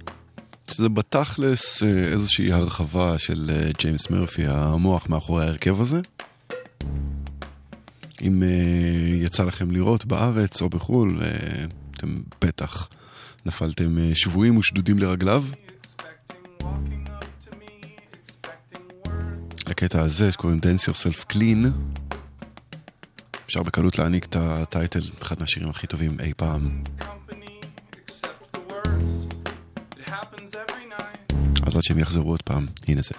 שזה 0.72 0.90
בתכלס 0.90 1.84
אה, 1.84 1.90
איזושהי 1.90 2.52
הרחבה 2.54 3.18
של 3.18 3.52
ג'יימס 3.80 4.10
מרפי, 4.10 4.48
המוח 4.48 5.10
מאחורי 5.10 5.46
ההרכב 5.46 5.82
הזה. 5.82 6.02
אם 8.22 8.44
אה, 8.44 8.48
יצא 9.26 9.44
לכם 9.44 9.72
לראות 9.72 10.06
בארץ 10.06 10.62
או 10.62 10.70
בחו"ל, 10.70 11.22
אה, 11.22 11.66
אתם 11.92 12.22
בטח 12.42 12.90
נפלתם 13.46 13.98
אה, 14.00 14.12
שבויים 14.16 14.58
ושדודים 14.58 15.00
לרגליו. 15.00 15.44
לקטע 19.68 20.02
הזה 20.02 20.32
שקוראים 20.32 20.60
Dance 20.60 20.90
Yourself 20.90 21.34
Clean, 21.34 21.68
אפשר 23.46 23.64
בקלות 23.64 24.00
להעניק 24.00 24.26
את 24.26 24.36
הטייטל, 24.36 25.02
אחד 25.22 25.40
מהשירים 25.40 25.70
הכי 25.70 25.88
טובים 25.88 26.18
אי 26.20 26.34
פעם. 26.38 26.84
אז 31.68 31.76
עד 31.76 31.84
שהם 31.84 32.00
יחזרו 32.00 32.30
עוד 32.30 32.42
פעם, 32.42 32.68
הנה 32.88 33.02
זה. 33.02 33.14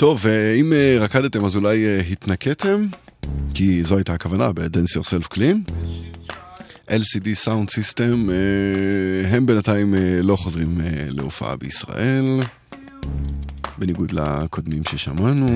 טוב, 0.00 0.26
אה, 0.26 0.54
אם 0.54 0.72
אה, 0.72 0.96
רקדתם 1.00 1.44
אז 1.44 1.56
אולי 1.56 1.86
אה, 1.86 2.00
התנקיתם, 2.10 2.86
כי 3.54 3.82
זו 3.84 3.96
הייתה 3.96 4.12
הכוונה 4.14 4.52
ב-Dance 4.52 4.98
Yourself 4.98 5.34
Clean. 5.34 5.72
LCD 6.88 7.44
Sound 7.44 7.68
System, 7.68 8.30
הם 9.24 9.46
בינתיים 9.46 9.94
לא 10.22 10.36
חוזרים 10.36 10.80
להופעה 11.08 11.56
בישראל, 11.56 12.40
בניגוד 13.78 14.12
לקודמים 14.12 14.82
ששמענו. 14.88 15.46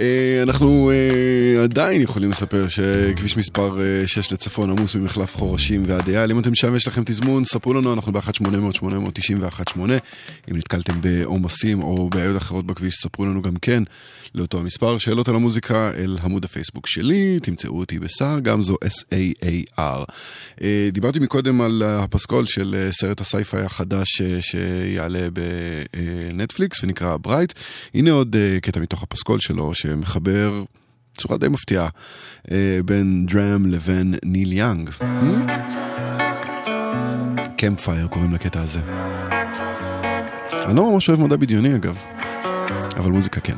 אה, 0.00 0.42
אנחנו 0.42 0.90
אה, 0.90 1.62
עדיין 1.62 2.02
יכולים 2.02 2.30
לספר 2.30 2.68
שכביש 2.68 3.36
מספר 3.36 3.80
אה, 3.80 4.06
6 4.06 4.32
לצפון 4.32 4.70
עמוס 4.70 4.94
ממחלף 4.94 5.36
חורשים 5.36 5.82
ועד 5.86 6.08
אייל. 6.08 6.30
אם 6.30 6.38
אתם 6.38 6.54
שם 6.54 6.76
יש 6.76 6.88
לכם 6.88 7.02
תזמון, 7.04 7.44
ספרו 7.44 7.74
לנו, 7.74 7.92
אנחנו 7.92 8.12
ב-1-800-891-8. 8.12 9.78
אם 10.50 10.56
נתקלתם 10.56 11.00
בעומסים 11.00 11.82
או 11.82 12.10
בעיות 12.10 12.36
אחרות 12.36 12.66
בכביש, 12.66 12.94
ספרו 12.94 13.24
לנו 13.24 13.42
גם 13.42 13.56
כן 13.56 13.82
לאותו 14.34 14.58
המספר. 14.58 14.98
שאלות 14.98 15.28
על 15.28 15.34
המוזיקה 15.34 15.90
אל 15.96 16.18
עמוד 16.24 16.44
הפייסבוק 16.44 16.86
שלי, 16.86 17.38
תמצאו 17.42 17.78
אותי 17.78 17.98
בסער 17.98 18.40
גמזו 18.40 18.76
S-A-A-R. 18.84 20.04
אה, 20.62 20.88
דיברתי 20.92 21.18
מקודם 21.18 21.60
על 21.60 21.82
הפסקול 21.86 22.44
של 22.44 22.74
אה, 22.78 22.92
סרט 22.92 23.20
ה 23.20 23.26
sci-fi 23.26 23.62
החדש 23.62 24.20
אה, 24.20 24.38
שיעלה 24.40 25.28
בנטפליקס 25.32 26.84
ונקרא 26.84 27.16
Bright. 27.16 27.52
הנה 27.94 28.10
עוד 28.10 28.36
אה, 28.36 28.60
קטע 28.60 28.80
מתוך 28.80 29.02
הפסקול 29.02 29.40
שלו 29.40 29.74
שמחבר 29.86 30.64
בצורה 31.14 31.38
די 31.38 31.48
מפתיעה 31.48 31.88
אה, 32.50 32.78
בין 32.84 33.26
דראם 33.26 33.66
לבין 33.66 34.14
ניל 34.24 34.52
יאנג. 34.52 34.90
קמפפייר 37.58 38.06
קוראים 38.06 38.34
לקטע 38.34 38.60
הזה. 38.60 38.80
אני 40.52 40.76
לא 40.76 40.92
ממש 40.92 41.08
אוהב 41.08 41.20
מדע 41.20 41.36
בדיוני 41.36 41.76
אגב, 41.76 41.98
אבל 42.96 43.10
מוזיקה 43.10 43.40
כן. 43.40 43.56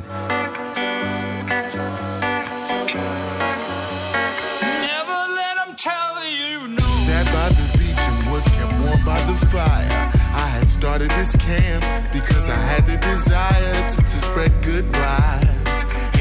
Started 10.89 11.11
this 11.21 11.35
camp 11.49 11.85
because 12.13 12.49
I 12.49 12.61
had 12.71 12.83
the 12.87 12.99
desire 13.11 13.81
to, 13.93 13.99
to 14.11 14.19
spread 14.27 14.53
good 14.63 14.87
vibes 15.01 15.58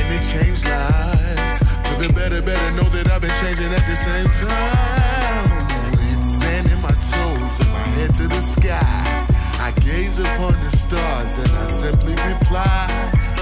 and 0.07 0.19
it 0.19 0.23
changed 0.27 0.65
lives. 0.65 1.59
For 1.59 1.97
the 2.01 2.13
better, 2.13 2.41
better 2.41 2.71
know 2.71 2.87
that 2.89 3.09
I've 3.09 3.21
been 3.21 3.35
changing 3.41 3.71
at 3.73 3.85
the 3.87 3.95
same 3.95 4.29
time. 4.47 6.21
Sand 6.21 6.71
in 6.71 6.81
my 6.81 6.91
toes 6.91 7.59
and 7.59 7.69
my 7.71 7.87
head 7.97 8.15
to 8.15 8.27
the 8.27 8.41
sky. 8.41 9.27
I 9.59 9.71
gaze 9.81 10.19
upon 10.19 10.53
the 10.63 10.71
stars 10.71 11.37
and 11.37 11.49
I 11.49 11.65
simply 11.65 12.13
reply 12.13 12.87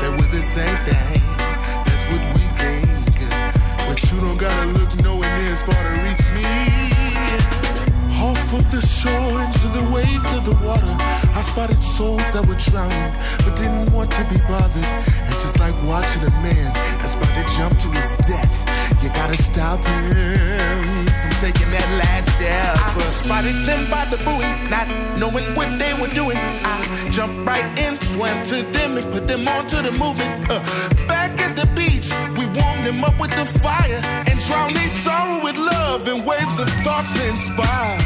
that 0.01 0.11
we're 0.17 0.31
the 0.31 0.41
same 0.41 0.77
thing. 0.89 1.21
That's 1.85 2.05
what 2.11 2.23
we 2.35 2.43
think. 2.61 3.15
But 3.87 4.11
you 4.11 4.19
don't 4.19 4.37
gotta 4.37 4.65
look 4.77 4.95
nowhere 5.03 5.31
near 5.39 5.53
as 5.53 5.63
far 5.63 5.81
to 5.83 6.01
reach 6.01 6.25
me. 6.33 6.74
Off 8.25 8.53
of 8.53 8.71
the 8.71 8.81
shore 8.81 9.37
into 9.45 9.67
the 9.77 9.85
waves 9.93 10.25
of 10.33 10.45
the 10.49 10.57
water, 10.65 10.95
I 11.37 11.41
spotted 11.45 11.77
souls 11.83 12.25
that 12.33 12.41
were 12.49 12.57
drowning, 12.57 13.13
but 13.45 13.53
didn't 13.55 13.93
want 13.93 14.09
to 14.17 14.23
be 14.33 14.41
bothered. 14.49 14.81
It's 15.29 15.43
just 15.43 15.59
like 15.59 15.75
watching 15.85 16.23
a 16.25 16.33
man 16.41 16.73
that's 16.97 17.13
about 17.13 17.29
to 17.37 17.45
jump 17.53 17.77
to 17.85 17.87
his 17.93 18.17
death. 18.25 18.55
You 19.03 19.09
gotta 19.09 19.37
stop 19.37 19.77
him 19.85 21.05
from 21.05 21.33
taking 21.37 21.69
that 21.69 21.85
last 22.01 22.25
step. 22.33 22.73
I 22.97 23.05
spotted 23.13 23.61
them 23.69 23.85
by 23.93 24.05
the 24.09 24.17
buoy, 24.25 24.49
not 24.73 24.89
knowing 25.21 25.45
what 25.53 25.77
they 25.77 25.93
were 25.93 26.09
doing. 26.09 26.37
I 26.65 26.81
jumped 27.11 27.45
right 27.45 27.67
in, 27.77 28.01
swam 28.01 28.43
to 28.49 28.63
them, 28.73 28.97
and 28.97 29.05
put 29.13 29.27
them 29.27 29.47
onto 29.47 29.83
the 29.85 29.91
movement. 29.91 30.49
Uh, 30.49 30.65
up 32.85 33.19
with 33.19 33.31
the 33.31 33.45
fire 33.45 33.99
and 34.29 34.39
drowned 34.41 34.75
their 34.75 34.87
sorrow 34.87 35.43
with 35.43 35.57
love 35.57 36.07
and 36.07 36.23
waves 36.23 36.59
of 36.59 36.69
thoughts 36.83 37.19
inspire. 37.27 37.97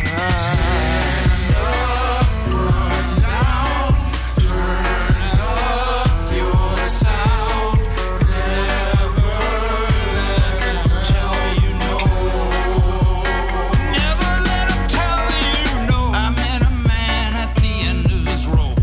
I 16.12 16.30
met 16.32 16.62
a 16.62 16.70
man 16.70 17.34
at 17.36 17.54
the 17.58 17.82
end 17.82 18.06
of 18.06 18.26
his 18.32 18.48
rope. 18.48 18.80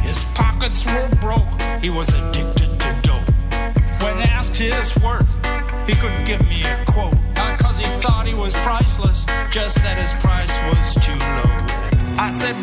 His 0.00 0.24
pockets 0.34 0.84
were 0.86 1.08
broke. 1.20 1.62
He 1.80 1.90
was 1.90 2.08
addicted 2.08 2.80
to 2.80 2.98
dope. 3.02 3.28
When 4.02 4.18
asked 4.18 4.56
his 4.56 4.96
worth, 4.98 5.35
he 5.86 5.94
couldn't 5.94 6.24
give 6.24 6.46
me 6.48 6.62
a 6.62 6.84
quote. 6.86 7.14
Not 7.36 7.58
cause 7.58 7.78
he 7.78 7.86
thought 8.02 8.26
he 8.26 8.34
was 8.34 8.54
priceless, 8.56 9.24
just 9.50 9.76
that 9.76 9.98
his 9.98 10.12
price 10.24 10.54
was 10.68 10.94
too 11.04 11.18
low. 11.36 11.56
I 12.18 12.30
said, 12.32 12.56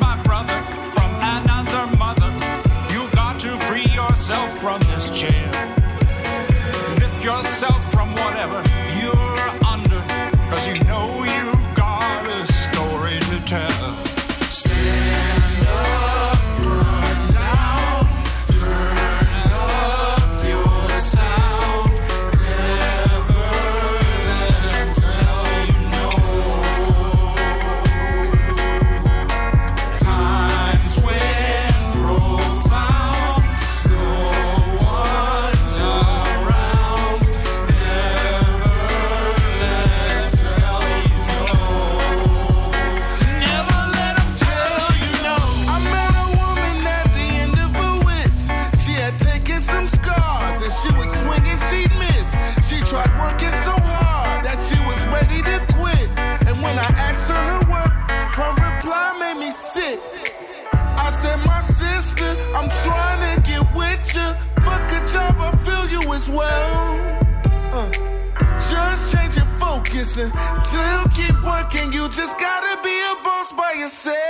Still 70.13 71.05
keep 71.15 71.33
working, 71.43 71.91
you 71.91 72.07
just 72.09 72.37
gotta 72.37 72.79
be 72.83 72.95
a 73.11 73.23
boss 73.23 73.51
by 73.51 73.73
yourself. 73.79 74.22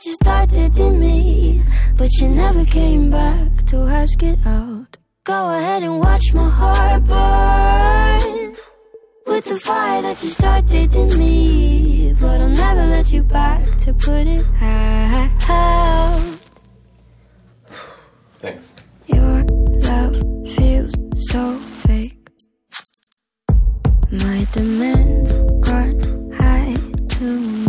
That 0.00 0.06
you 0.06 0.14
started 0.14 0.78
in 0.78 0.98
me. 0.98 1.62
But 1.96 2.10
you 2.20 2.28
never 2.30 2.64
came 2.64 3.10
back 3.10 3.66
to 3.66 3.76
ask 3.78 4.22
it 4.22 4.38
out. 4.46 4.96
Go 5.24 5.50
ahead 5.50 5.82
and 5.82 5.98
watch 5.98 6.32
my 6.32 6.48
heart 6.48 7.04
burn 7.04 8.56
with 9.26 9.44
the 9.44 9.58
fire 9.60 10.02
that 10.02 10.22
you 10.22 10.28
started 10.28 10.94
in 10.94 11.18
me. 11.18 12.14
But 12.18 12.40
I'll 12.40 12.48
never 12.48 12.86
let 12.86 13.12
you 13.12 13.22
back 13.22 13.62
to 13.78 13.92
put 13.92 14.26
it 14.26 14.44
out. 14.62 15.30
Thanks. 18.38 18.72
Your 19.06 19.44
love 19.82 20.16
feels 20.54 20.94
so 21.30 21.58
fake. 21.58 22.16
My 24.10 24.46
demands 24.52 25.34
aren't 25.70 26.34
high 26.40 26.74
to 27.16 27.24
make. 27.24 27.59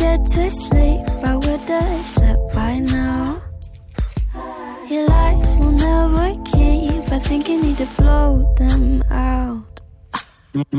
Get 0.00 0.26
to 0.26 0.50
sleep, 0.50 1.02
I 1.30 1.36
would 1.36 1.60
have 1.60 2.06
slept 2.06 2.54
by 2.54 2.78
now. 2.78 3.42
Your 4.88 5.06
lies 5.06 5.56
will 5.58 5.76
never 5.88 6.26
keep. 6.50 7.12
I 7.16 7.18
think 7.28 7.48
you 7.48 7.62
need 7.62 7.78
to 7.78 7.88
blow 7.98 8.30
them 8.56 9.02
out. 9.10 9.62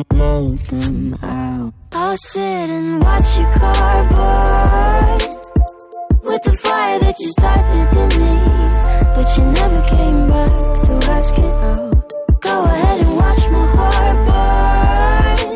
Blow 0.09 0.55
them 0.71 1.17
out. 1.23 1.73
I'll 1.93 2.17
sit 2.17 2.69
and 2.77 3.01
watch 3.03 3.31
car 3.57 3.99
burn 4.11 5.19
with 6.27 6.43
the 6.47 6.55
fire 6.63 6.99
that 6.99 7.15
you 7.19 7.29
started 7.39 7.89
in 8.01 8.09
me. 8.21 8.33
But 9.15 9.27
you 9.37 9.43
never 9.59 9.81
came 9.95 10.21
back 10.33 10.53
to 10.87 10.93
ask 11.15 11.37
it 11.37 11.55
out. 11.71 11.93
Go 12.41 12.55
ahead 12.63 12.97
and 13.05 13.13
watch 13.21 13.43
my 13.55 13.65
heart 13.77 14.17
burn 14.27 15.49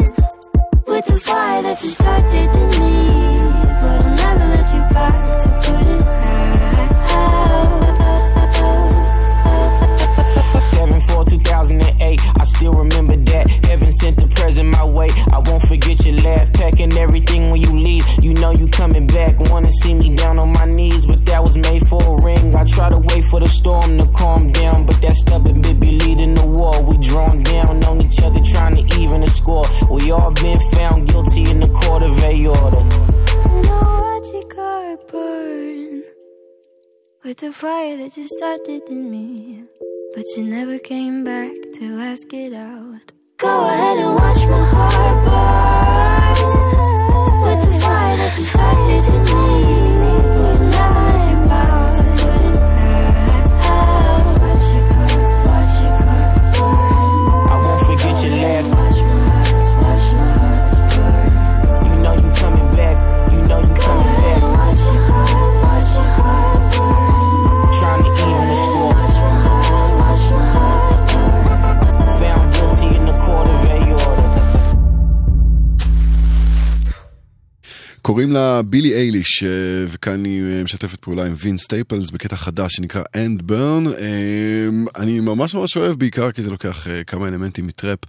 with 0.91 1.05
the 1.11 1.19
fire 1.27 1.61
that 1.63 1.77
you 1.83 1.89
started 1.89 2.49
in 2.61 2.69
me. 2.79 3.54
We 26.85 26.97
drawn 26.97 27.43
down 27.43 27.83
on 27.83 28.01
each 28.01 28.21
other, 28.21 28.39
trying 28.41 28.75
to 28.75 28.99
even 28.99 29.21
the 29.21 29.27
score. 29.27 29.65
We 29.89 30.11
all 30.11 30.31
been 30.31 30.59
found 30.71 31.07
guilty 31.07 31.49
in 31.49 31.59
the 31.59 31.69
court 31.69 32.03
of 32.03 32.17
a 32.19 32.47
order. 32.47 34.04
Your 34.31 34.43
car 34.43 34.97
burn 35.11 36.03
with 37.23 37.37
the 37.37 37.51
fire 37.51 37.97
that 37.97 38.17
you 38.17 38.27
started 38.27 38.81
in 38.89 39.11
me. 39.11 39.63
But 40.13 40.25
you 40.35 40.43
never 40.43 40.79
came 40.79 41.23
back 41.23 41.51
to 41.75 41.99
ask 41.99 42.33
it 42.33 42.53
out. 42.53 43.11
Go 43.37 43.67
ahead 43.67 43.97
and 43.97 44.15
watch 44.15 44.47
my 44.47 44.65
heart 44.73 45.25
burn 46.37 46.51
with 47.43 47.61
the 47.69 47.79
fire 47.79 48.17
that 48.17 48.33
you 48.37 48.43
started 48.43 49.05
in 49.13 49.79
me. 49.79 49.84
קוראים 78.05 78.31
לה 78.31 78.61
בילי 78.61 78.93
אייליש, 78.93 79.43
אה, 79.43 79.49
וכאן 79.87 80.25
היא 80.25 80.43
אה, 80.43 80.63
משתפת 80.63 80.99
פעולה 80.99 81.25
עם 81.25 81.35
וינס 81.37 81.57
סטייפלס 81.57 82.09
בקטע 82.09 82.35
חדש 82.35 82.73
שנקרא 82.73 83.03
And 83.15 83.41
Burn. 83.41 83.83
אני 84.95 85.19
ממש 85.19 85.55
ממש 85.55 85.77
אוהב 85.77 85.99
בעיקר 85.99 86.31
כי 86.31 86.41
זה 86.41 86.51
לוקח 86.51 86.87
אה, 86.87 87.03
כמה 87.03 87.27
אלמנטים 87.27 87.67
מטראפ 87.67 87.99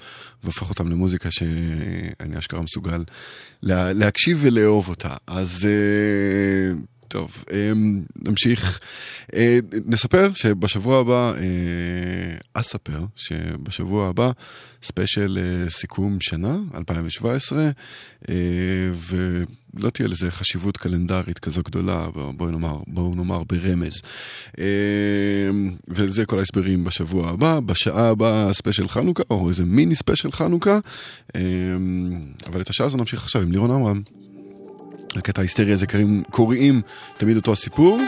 והופך 0.44 0.68
אותם 0.70 0.90
למוזיקה 0.90 1.30
שאני 1.30 2.38
אשכרה 2.38 2.62
מסוגל 2.62 3.05
לה, 3.62 3.92
להקשיב 3.92 4.38
ולאהוב 4.40 4.88
אותה. 4.88 5.14
אז 5.26 5.68
אה, 5.68 6.76
טוב, 7.09 7.45
אה, 7.53 7.73
נמשיך. 8.17 8.81
אה, 9.35 9.59
נספר 9.87 10.31
שבשבוע 10.35 11.01
הבא, 11.01 11.33
אה, 11.37 11.43
אספר 12.55 13.05
שבשבוע 13.17 14.09
הבא 14.09 14.31
ספיישל 14.83 15.39
אה, 15.41 15.71
סיכום 15.71 16.17
שנה, 16.21 16.59
2017, 16.75 17.71
אה, 18.29 18.35
ולא 19.75 19.91
תהיה 19.91 20.09
לזה 20.09 20.31
חשיבות 20.31 20.77
קלנדרית 20.77 21.39
כזו 21.39 21.63
גדולה, 21.63 22.07
בואו 22.37 22.51
נאמר, 22.51 22.79
בואו 22.87 23.15
נאמר 23.15 23.43
ברמז. 23.45 24.01
וזה 25.89 26.27
כל 26.27 26.39
ההסברים 26.39 26.85
בשבוע 26.85 27.31
הבא. 27.31 27.61
בשעה 27.61 28.09
הבאה 28.09 28.53
ספיישל 28.53 28.89
חנוכה, 28.89 29.23
או 29.31 29.49
איזה 29.49 29.65
מיני 29.65 29.97
ספיישל 29.97 30.33
חנוכה, 30.33 30.79
אבל 32.47 32.61
את 32.61 32.71
השעה 32.71 32.87
הזו 32.87 32.97
נמשיך 32.97 33.23
עכשיו 33.23 33.43
עם 33.43 33.53
לירון 33.53 33.71
עמרם. 33.71 34.03
הקטע 35.17 35.41
ההיסטרי 35.41 35.73
הזה 35.73 35.87
קוראים, 35.87 36.23
קוראים 36.31 36.83
תמיד 37.17 37.37
אותו 37.37 37.53
הסיפור. 37.53 38.01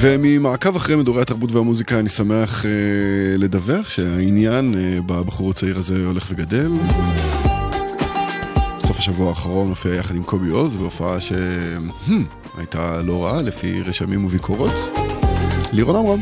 וממעקב 0.00 0.76
אחרי 0.76 0.96
מדורי 0.96 1.22
התרבות 1.22 1.52
והמוזיקה 1.52 1.98
אני 1.98 2.08
שמח 2.08 2.66
אה, 2.66 2.70
לדווח 3.38 3.90
שהעניין 3.90 4.74
אה, 4.74 4.98
בבחור 5.06 5.50
הצעיר 5.50 5.78
הזה 5.78 6.06
הולך 6.06 6.26
וגדל. 6.30 6.70
בסוף 8.78 8.98
השבוע 8.98 9.28
האחרון 9.28 9.68
הופיע 9.68 9.94
יחד 9.94 10.14
עם 10.14 10.22
קובי 10.22 10.50
עוז 10.50 10.76
בהופעה 10.76 11.20
שהייתה 11.20 13.02
לא 13.02 13.24
רעה 13.24 13.42
לפי 13.42 13.82
רשמים 13.82 14.24
וביקורות. 14.24 14.72
לירון 15.72 15.96
עמרם. 15.96 16.18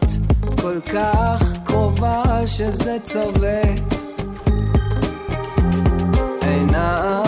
את 0.00 0.60
כל 0.60 0.80
כך 0.92 1.42
קרובה 1.64 2.22
שזה 2.46 2.96
צובט 3.02 3.93
ah. 6.96 7.23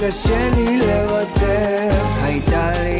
קשה 0.00 0.50
לי 0.56 0.76
לוותר. 0.76 1.90
הייתה 2.22 2.72
לי 2.82 2.97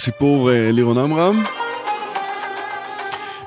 תמיד 0.00 0.14
אותו 0.14 0.18
סיפור, 0.18 0.50
אה, 0.50 0.72
לירון 0.72 0.98
עמרם. 0.98 1.42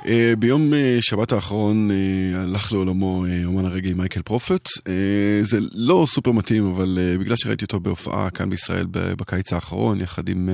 אה, 0.07 0.33
ביום 0.39 0.73
אה, 0.73 0.82
שבת 1.01 1.31
האחרון 1.31 1.91
אה, 1.91 2.41
הלך 2.41 2.71
לעולמו 2.71 3.25
אה, 3.25 3.45
אומן 3.45 3.65
הרגעי 3.65 3.93
מייקל 3.93 4.21
פרופט. 4.21 4.69
אה, 4.87 4.93
זה 5.41 5.57
לא 5.71 6.05
סופר 6.07 6.31
מתאים, 6.31 6.65
אבל 6.65 6.99
בגלל 7.19 7.35
שראיתי 7.35 7.65
אותו 7.65 7.79
בהופעה 7.79 8.29
כאן 8.29 8.49
בישראל 8.49 8.85
בקיץ 8.91 9.53
האחרון, 9.53 10.01
יחד 10.01 10.29
עם 10.29 10.49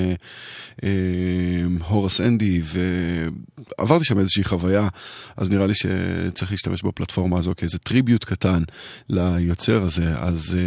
הורס 1.87 2.21
אנדי, 2.21 2.61
ועברתי 3.77 4.05
שם 4.05 4.19
איזושהי 4.19 4.43
חוויה, 4.43 4.87
אז 5.37 5.49
נראה 5.49 5.67
לי 5.67 5.73
שצריך 5.73 6.51
להשתמש 6.51 6.83
בפלטפורמה 6.83 7.37
הזו 7.37 7.53
כאיזה 7.57 7.77
טריביוט 7.77 8.23
קטן 8.23 8.63
ליוצר 9.09 9.83
הזה. 9.83 10.13
אז 10.17 10.57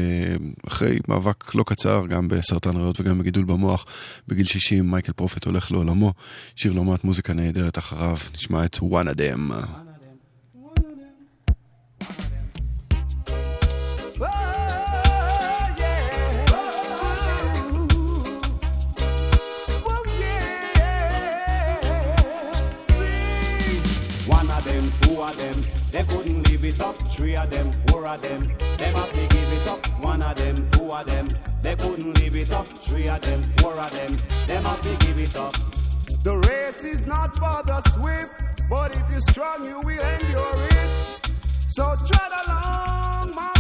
אחרי 0.69 0.99
מאבק 1.09 1.55
לא 1.55 1.65
קצר, 1.67 2.07
גם 2.07 2.29
בסרטן 2.29 2.77
ריאות 2.77 3.01
וגם 3.01 3.19
בגידול 3.19 3.45
במוח, 3.45 3.87
בגיל 4.29 4.47
60 4.47 4.91
מייקל 4.91 5.13
פרופט 5.13 5.45
הולך 5.45 5.71
לעולמו. 5.71 6.13
שיר 6.57 6.73
מעט 6.93 7.05
מוזיקה 7.05 7.33
נהדרת 7.33 7.79
אחריו, 7.79 8.17
נשמע 8.35 8.65
את 8.65 8.77
one 8.77 9.09
of 9.09 9.19
them. 9.19 9.53
They 25.93 26.03
couldn't 26.05 26.51
live 26.51 26.65
it 26.65 26.81
up. 26.81 26.97
Three 27.13 27.37
of 27.37 27.51
them, 27.51 27.71
four 27.87 28.07
of 28.07 28.21
them, 28.23 28.41
them 28.41 28.95
have 28.95 29.13
to 29.13 29.27
give 29.35 29.53
it 29.53 29.69
up. 29.69 29.87
One 30.03 30.23
of 30.23 30.35
them, 30.37 30.71
two 30.71 30.91
of 30.91 31.07
them, 31.07 31.39
they 31.61 31.77
couldn't 31.77 32.19
live 32.19 32.37
it 32.37 32.51
up. 32.51 32.67
Three 32.67 33.09
of 33.09 33.21
them, 33.21 33.41
four 33.59 33.79
of 33.79 33.93
them, 33.93 34.17
them 34.47 34.65
have 34.65 34.83
to 34.83 35.07
give 35.07 35.19
it 35.19 35.37
up. 35.37 35.55
The 36.25 36.37
race 36.49 36.85
is 36.85 37.07
not 37.07 37.31
for 37.35 37.63
the 37.67 37.81
swift, 37.91 38.33
but 38.71 38.97
if 38.97 39.11
you're 39.11 39.21
strong, 39.21 39.65
you 39.65 39.81
will 39.81 40.05
endure 40.17 40.67
it. 40.71 40.91
So 41.69 41.85
tread 42.09 42.33
along, 42.47 43.35
my 43.35 43.53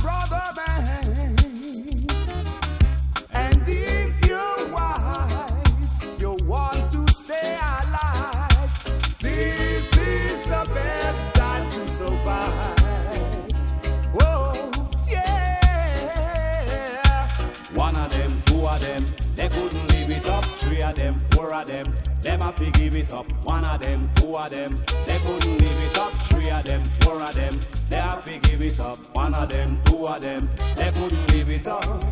have 22.52 22.72
to 22.72 22.78
give 22.78 22.94
it 22.94 23.12
up. 23.12 23.30
One 23.44 23.64
of 23.64 23.80
them, 23.80 24.10
two 24.14 24.36
of 24.36 24.50
them, 24.50 24.82
they 25.06 25.18
couldn't 25.18 25.58
give 25.58 25.82
it 25.82 25.98
up. 25.98 26.12
Three 26.28 26.50
of 26.50 26.64
them, 26.64 26.82
four 27.00 27.20
of 27.20 27.34
them, 27.34 27.60
they 27.88 27.96
have 27.96 28.24
to 28.24 28.38
give 28.48 28.62
it 28.62 28.80
up. 28.80 28.98
One 29.14 29.34
of 29.34 29.48
them, 29.48 29.80
two 29.84 30.06
of 30.06 30.20
them, 30.20 30.50
they 30.76 30.90
couldn't 30.90 31.28
give 31.28 31.50
it 31.50 31.66
up. 31.66 32.02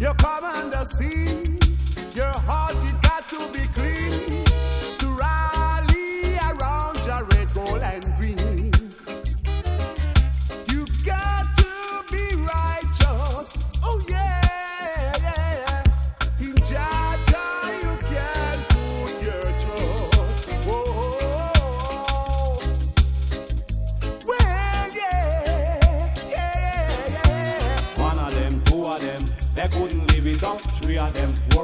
You 0.00 0.14
come 0.14 0.44
and 0.44 0.86
see 0.86 1.58
your 2.14 2.32
heart, 2.48 2.76
it 2.76 3.02
got 3.02 3.28
to 3.30 3.48
be 3.52 3.66
clean 3.74 3.89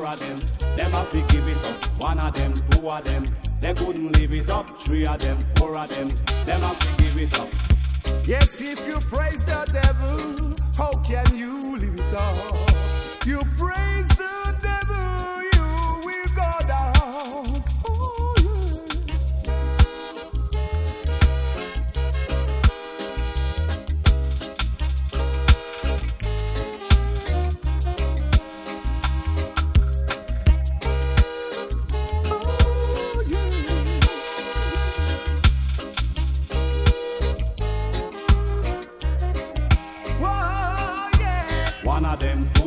of 0.07 0.21
them, 0.21 0.39
them 0.77 0.91
have 0.93 1.11
to 1.11 1.21
give 1.33 1.47
it 1.49 1.65
up. 1.65 1.85
One 2.01 2.19
of 2.19 2.35
them, 2.35 2.53
two 2.71 2.89
of 2.89 3.05
them, 3.05 3.27
they 3.61 3.75
couldn't 3.75 4.13
live 4.13 4.35
it 4.35 4.49
up. 4.49 4.69
Three 4.79 5.07
of 5.07 5.19
them, 5.19 5.39
four 5.57 5.77
of 5.77 5.89
them, 5.89 6.09
them 6.45 6.61
have 6.61 6.79
to 6.79 7.03
give 7.03 7.19
it 7.21 7.39
up. 7.39 7.49
Yes, 8.27 8.61
if 8.61 8.87
you 8.87 9.01
praise 9.01 9.43
the 9.45 9.67
devil, 9.73 10.55
how 10.77 10.93
can 11.03 11.37
you 11.37 11.77
live 11.79 11.95
it 11.95 12.15
up? 12.15 12.37
You 13.27 13.39
praise 13.57 14.09
the 14.09 14.57
devil, 14.63 14.66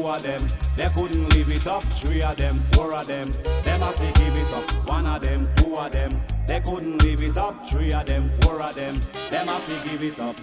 of 0.10 0.24
them, 0.24 0.48
they 0.76 0.90
couldn't 0.90 1.30
leave 1.34 1.52
it 1.52 1.68
up. 1.68 1.84
Three 1.84 2.22
of 2.22 2.36
them, 2.36 2.56
four 2.74 2.94
of 2.94 3.08
them, 3.08 3.32
them 3.64 3.80
have 3.82 3.96
to 3.96 4.20
give 4.20 4.36
it 4.36 4.54
up. 4.54 4.88
One 4.88 5.06
of 5.06 5.22
them, 5.22 5.48
two 5.56 5.78
of 5.78 5.92
them, 5.92 6.22
they 6.48 6.60
couldn't 6.60 7.04
leave 7.04 7.22
it 7.22 7.38
up. 7.38 7.66
Three 7.68 7.94
of 7.94 8.06
them, 8.06 8.24
four 8.42 8.62
of 8.62 8.76
them, 8.76 9.00
them 9.30 9.48
have 9.48 9.66
to 9.68 9.90
give 9.90 10.04
it 10.04 10.20
up. 10.20 10.36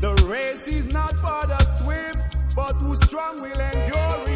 The 0.00 0.14
race 0.28 0.68
is 0.68 0.92
not 0.92 1.14
for 1.16 1.46
the 1.46 1.58
swift, 1.78 2.54
but 2.54 2.74
who 2.74 2.94
strong 2.94 3.40
will 3.40 3.60
endure 3.60 4.28
it. 4.28 4.29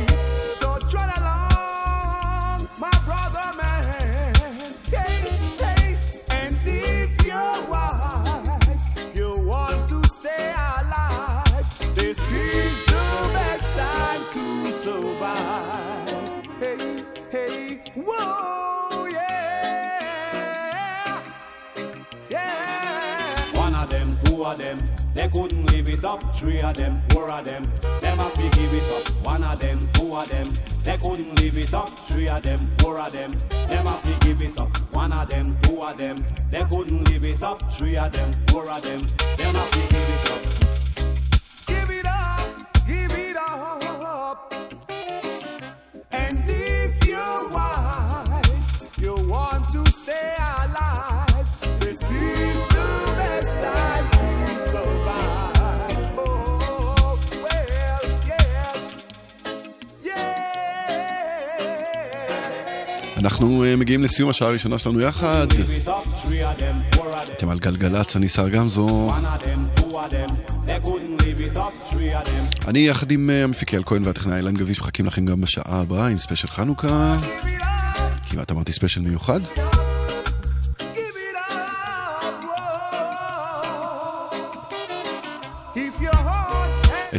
Of 24.45 24.59
them, 24.59 24.79
they 25.15 25.29
couldn't 25.29 25.67
leave 25.73 25.89
it 25.89 26.05
up. 26.05 26.21
Three 26.37 26.61
of 26.61 26.75
them, 26.77 27.01
four 27.11 27.31
of 27.31 27.45
them, 27.45 27.63
them 28.01 28.19
have 28.19 28.35
to 28.35 28.43
give 28.59 28.75
it 28.75 28.91
up. 28.91 29.25
One 29.25 29.43
of 29.43 29.59
them, 29.59 29.89
two 29.95 30.15
of 30.15 30.29
them, 30.29 30.53
they 30.83 30.97
couldn't 30.99 31.41
leave 31.41 31.57
it 31.57 31.73
up. 31.73 31.89
Three 32.07 32.29
of 32.29 32.43
them, 32.43 32.61
four 32.79 32.99
of 32.99 33.13
them, 33.13 33.33
them 33.69 33.87
have 33.87 34.03
to 34.03 34.27
give 34.27 34.43
it 34.43 34.59
up. 34.59 34.77
One 34.93 35.13
of 35.13 35.29
them, 35.29 35.57
two 35.63 35.83
of 35.83 35.97
them, 35.97 36.25
they 36.51 36.65
couldn't 36.65 37.05
leave 37.09 37.25
it 37.25 37.43
up. 37.43 37.73
Three 37.73 37.97
of 37.97 38.13
them, 38.13 38.33
four 38.49 38.69
of 38.69 38.83
them, 38.83 39.01
them 39.37 39.55
have 39.55 39.71
to 39.71 39.79
give 39.79 40.09
it 40.09 40.31
up. 40.31 40.43
Give 41.67 41.91
it 41.91 42.07
up, 42.07 42.87
give 42.87 43.13
it 43.13 43.37
up. 43.37 44.55
And 46.11 46.45
if 46.47 47.07
you're 47.07 47.49
wise, 47.49 48.91
you 48.99 49.15
want 49.27 49.73
to 49.73 49.91
stay 49.91 50.44
אנחנו 63.25 63.65
אה, 63.65 63.77
מגיעים 63.77 64.03
לסיום 64.03 64.31
השעה 64.31 64.49
הראשונה 64.49 64.79
שלנו 64.79 65.01
יחד. 65.01 65.47
אתם 67.37 67.49
על 67.49 67.59
גלגלצ, 67.59 68.17
אני 68.17 68.29
סער 68.29 68.49
גמזו. 68.49 69.13
אני 72.69 72.89
יחד 72.89 73.11
עם 73.11 73.31
אה, 73.31 73.45
המפיק 73.45 73.73
אייל 73.73 73.83
כהן 73.87 74.05
והטכנאי 74.05 74.37
אילן 74.37 74.55
גביש 74.55 74.81
מחכים 74.81 75.07
לכם 75.07 75.25
גם 75.25 75.41
בשעה 75.41 75.81
הבאה 75.81 76.07
עם 76.07 76.19
ספיישל 76.19 76.49
חנוכה. 76.49 77.17
כמעט 78.31 78.51
אמרתי 78.51 78.73
ספיישל 78.73 79.01
מיוחד. 79.01 79.41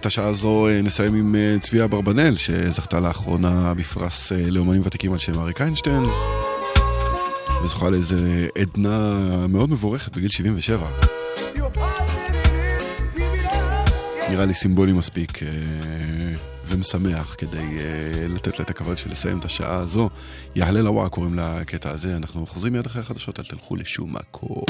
את 0.06 0.08
השעה 0.08 0.28
הזו 0.28 0.68
אה, 0.68 0.82
נסיים 0.82 1.16
עם 1.16 1.36
אה, 1.36 1.56
צביה 1.60 1.86
אברבנאל, 1.86 2.36
שזכתה 2.36 2.99
לאחרונה 2.99 3.74
בפרס 3.74 4.32
אה, 4.32 4.49
לאומנים 4.51 4.82
ותיקים 4.86 5.14
על 5.14 5.20
שם 5.20 5.39
אריק 5.39 5.62
איינשטיין, 5.62 6.03
וזוכה 7.64 7.89
לאיזה 7.89 8.47
עדנה 8.58 9.20
מאוד 9.49 9.70
מבורכת 9.70 10.18
בגיל 10.18 10.30
77. 10.30 10.88
נראה 14.30 14.45
לי 14.45 14.53
סימבולי 14.53 14.91
מספיק 14.91 15.39
ומשמח 16.68 17.36
כדי 17.38 17.78
לתת 18.30 18.60
לה 18.60 18.66
את 18.66 18.70
הכבוד 18.70 18.97
של 18.97 19.12
לסיים 19.12 19.39
את 19.39 19.45
השעה 19.45 19.76
הזו. 19.76 20.10
יעלה 20.56 20.82
לוואה 20.82 21.10
קוראים 21.10 21.39
לקטע 21.39 21.91
הזה, 21.91 22.16
אנחנו 22.16 22.45
חוזרים 22.45 22.74
מיד 22.74 22.86
אחרי 22.86 23.01
החדשות, 23.01 23.39
אל 23.39 23.45
תלכו 23.45 23.76
לשום 23.76 24.16
מקום. 24.16 24.66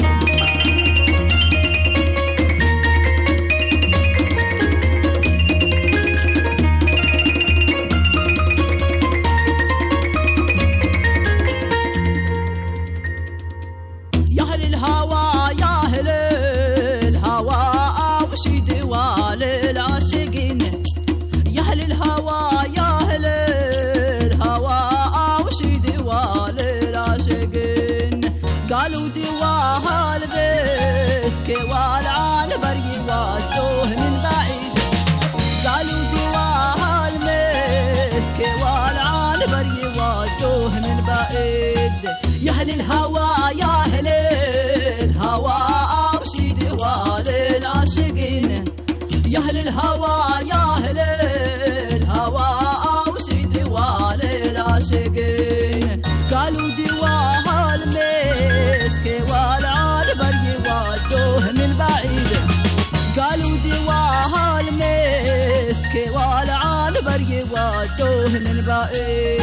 ơi 68.92 69.38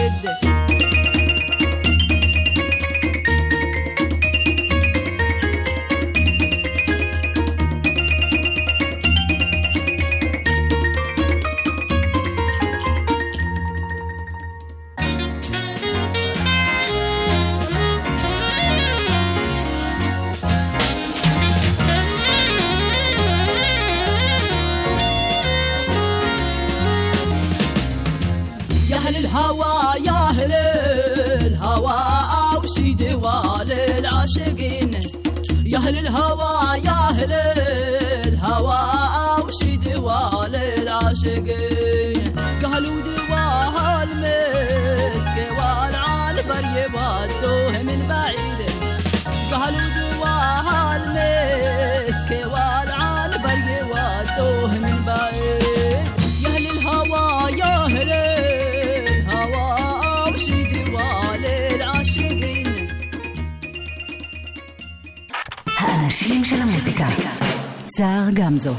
סער 67.98 68.24
גמזו. 68.34 68.74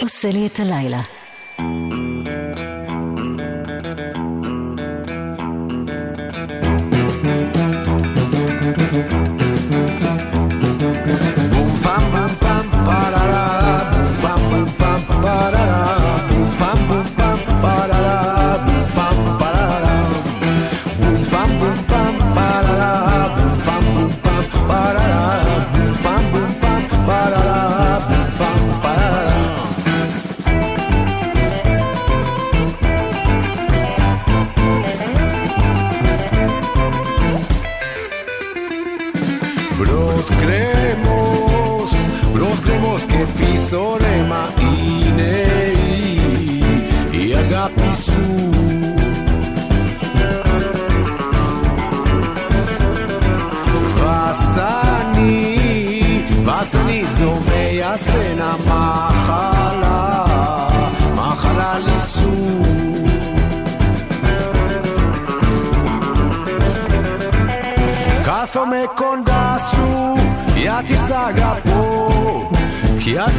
עושה 0.00 0.30
לי 0.30 0.46
את 0.46 0.60
הלילה. 0.60 1.13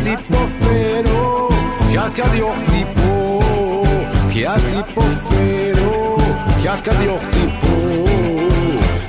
הסיפופרו, 0.05 1.49
יחד 1.89 2.33
יוכתי 2.33 2.83
פה, 2.95 3.39
כי 4.33 4.47
הסיפופרו, 4.47 6.17
di 6.65 7.03
יוכתי 7.05 7.45
po. 7.61 7.75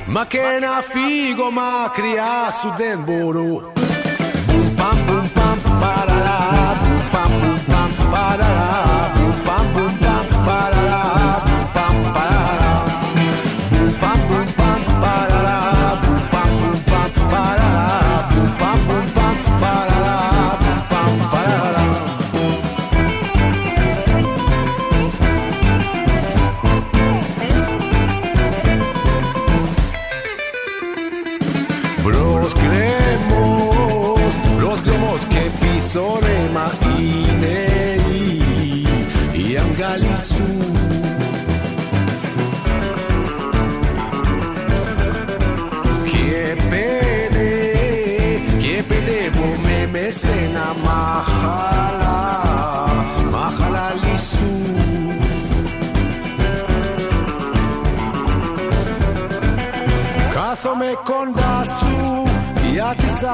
Ma 0.07 0.25
che 0.25 0.59
na 0.59 0.81
figo, 0.81 1.51
ma 1.51 1.91
cria 1.93 2.49
su 2.59 2.69
den 2.77 3.03
boro. 3.03 3.73
Bum 4.47 4.67
pam 4.79 4.97
bum 5.07 5.25
pam 5.35 5.57
pararà. 5.81 6.76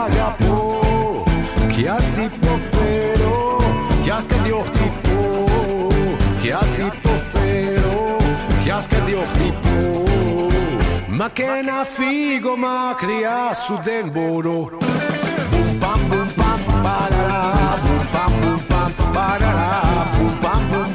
Αγαπώ 0.05 0.79
Κι 1.67 1.87
ας 1.87 2.07
υποφέρω, 2.25 3.57
κι 4.03 4.09
ας 4.09 4.23
κατιοχτυπώ 4.27 5.47
Κι 6.41 6.51
ας 6.51 6.77
υποφέρω, 6.77 8.17
κι 8.63 8.69
ας 8.71 8.87
κατιοχτυπώ 8.87 10.07
Μα 11.07 11.29
και 11.29 11.43
να 11.43 11.79
φύγω 11.95 12.55
μακριά 12.57 13.41
σου 13.65 13.79
δεν 13.83 14.11
μπορώ. 14.11 14.69
Μπουμ 15.51 15.77
παμ 15.79 15.99
μπουμ 16.07 16.27
παμ 16.35 16.59
παραρά 16.83 17.79
Μπουμ 17.83 18.05
παμ 18.11 18.31
μπουμ 18.41 18.59
παμ 18.67 18.91
παραρά 19.13 19.81
Μπουμ 20.13 20.39
παμ 20.41 20.61
μπουμ 20.69 20.92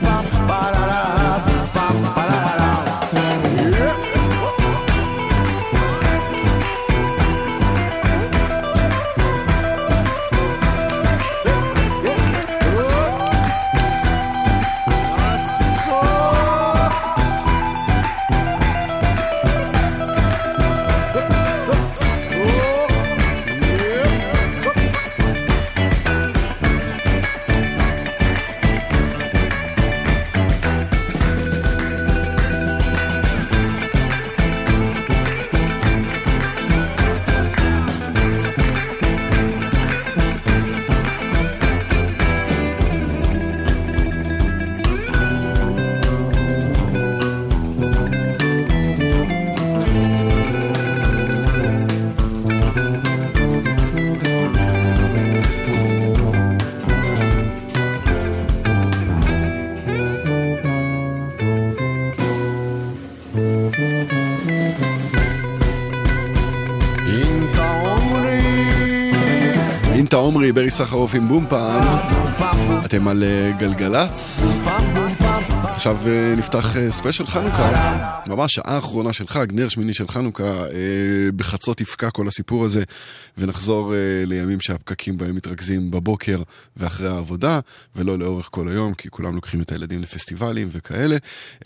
אינטה 69.99 70.17
עומרי, 70.17 70.53
ברי 70.53 70.71
סחרוף 70.71 71.15
עם 71.15 71.29
בום 71.29 71.47
פעם. 71.49 71.85
אתם 72.85 73.09
על 73.09 73.25
אה, 73.25 73.51
גלגלצ. 73.59 74.41
עכשיו 75.79 75.97
אה, 76.07 76.35
נפתח 76.37 76.77
אה, 76.77 76.93
ספיישל 76.93 77.27
חנוכה. 77.27 78.21
ממש 78.27 78.55
שעה 78.55 78.75
האחרונה 78.75 79.13
של 79.13 79.27
חג, 79.27 79.47
נר 79.53 79.69
שמיני 79.69 79.95
של 79.95 80.09
חנוכה. 80.09 80.45
אה, 80.45 81.33
בחצות 81.37 81.81
יפקע 81.81 82.11
כל 82.11 82.29
הסיפור 82.29 82.65
הזה, 82.65 82.83
ונחזור 83.39 83.95
אה, 83.95 83.99
לימים 84.27 84.61
שהפקקים 84.61 85.19
בהם 85.19 85.35
מתרכזים 85.37 85.91
בבוקר 85.91 86.43
ואחרי 86.77 87.09
העבודה, 87.09 87.61
ולא 87.97 88.19
לאורך 88.19 88.49
כל 88.53 88.69
היום, 88.69 88.95
כי 88.95 89.11
כולם 89.11 89.35
לוקחים 89.35 89.61
את 89.61 89.73
הילדים 89.73 90.03
לפסטיבלים 90.03 90.69
וכאלה. 90.73 91.17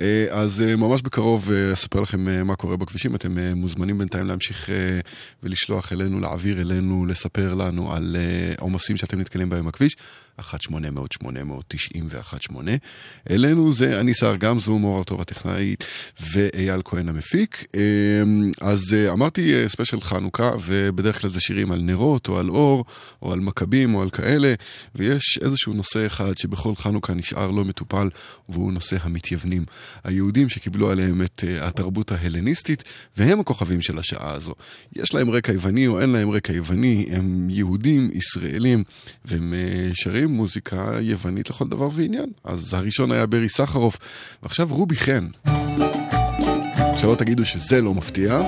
אה, 0.00 0.26
אז 0.30 0.62
אה, 0.62 0.76
ממש 0.76 1.02
בקרוב 1.02 1.50
אה, 1.52 1.72
אספר 1.72 2.00
לכם 2.00 2.28
אה, 2.28 2.44
מה 2.44 2.56
קורה 2.56 2.76
בכבישים. 2.76 3.14
אתם 3.14 3.38
אה, 3.38 3.54
מוזמנים 3.54 3.98
בינתיים 3.98 4.26
להמשיך 4.26 4.70
אה, 4.70 5.00
ולשלוח 5.42 5.92
אלינו, 5.92 6.20
להעביר 6.20 6.60
אלינו, 6.60 7.06
לספר 7.06 7.54
לנו 7.54 7.94
על 7.94 8.16
אה, 8.18 8.54
עומסים 8.58 8.96
שאתם 8.96 9.20
נתקלים 9.20 9.50
בהם 9.50 9.66
בכביש. 9.66 9.96
1-800-891-8. 10.40 10.42
אלינו 13.30 13.72
זה 13.72 14.00
אני 14.00 14.14
שר 14.14 14.36
גמזו, 14.36 14.78
מור 14.78 14.98
ארטוב 14.98 15.20
הטכנאית 15.20 15.84
ואייל 16.32 16.80
כהן 16.84 17.08
המפיק. 17.08 17.64
אמ, 17.74 18.52
אז 18.60 18.94
אה, 18.94 19.12
אמרתי 19.12 19.54
אה, 19.54 19.68
ספיישל 19.68 20.00
חנוכה, 20.00 20.52
ובדרך 20.64 21.20
כלל 21.20 21.30
זה 21.30 21.40
שירים 21.40 21.72
על 21.72 21.80
נרות 21.82 22.28
או 22.28 22.38
על 22.38 22.48
אור 22.48 22.84
או 23.22 23.32
על 23.32 23.40
מכבים 23.40 23.94
או 23.94 24.02
על 24.02 24.10
כאלה, 24.10 24.54
ויש 24.94 25.38
איזשהו 25.42 25.74
נושא 25.74 26.06
אחד 26.06 26.38
שבכל 26.38 26.74
חנוכה 26.76 27.14
נשאר 27.14 27.50
לא 27.50 27.64
מטופל, 27.64 28.08
והוא 28.48 28.72
נושא 28.72 28.96
המתייוונים. 29.00 29.64
היהודים 30.04 30.48
שקיבלו 30.48 30.90
עליהם 30.90 31.22
את 31.22 31.44
אה, 31.46 31.68
התרבות 31.68 32.12
ההלניסטית, 32.12 32.84
והם 33.16 33.40
הכוכבים 33.40 33.82
של 33.82 33.98
השעה 33.98 34.34
הזו. 34.34 34.54
יש 34.96 35.14
להם 35.14 35.30
רקע 35.30 35.52
יווני 35.52 35.86
או 35.86 36.00
אין 36.00 36.10
להם 36.10 36.30
רקע 36.30 36.52
יווני, 36.52 37.06
הם 37.10 37.50
יהודים, 37.50 38.10
ישראלים, 38.14 38.84
והם 39.24 39.54
אה, 39.54 39.90
שרים 40.22 40.36
מוזיקה 40.36 40.98
יוונית 41.00 41.50
לכל 41.50 41.68
דבר 41.68 41.88
ועניין. 41.94 42.26
אז 42.44 42.74
הראשון 42.74 43.12
היה 43.12 43.26
ברי 43.26 43.48
סחרוף, 43.48 43.98
ועכשיו 44.42 44.68
רובי 44.70 44.96
חן. 44.96 45.26
שלא 46.96 47.14
תגידו 47.18 47.44
שזה 47.44 47.80
לא 47.80 47.94
מפתיע, 47.94 48.40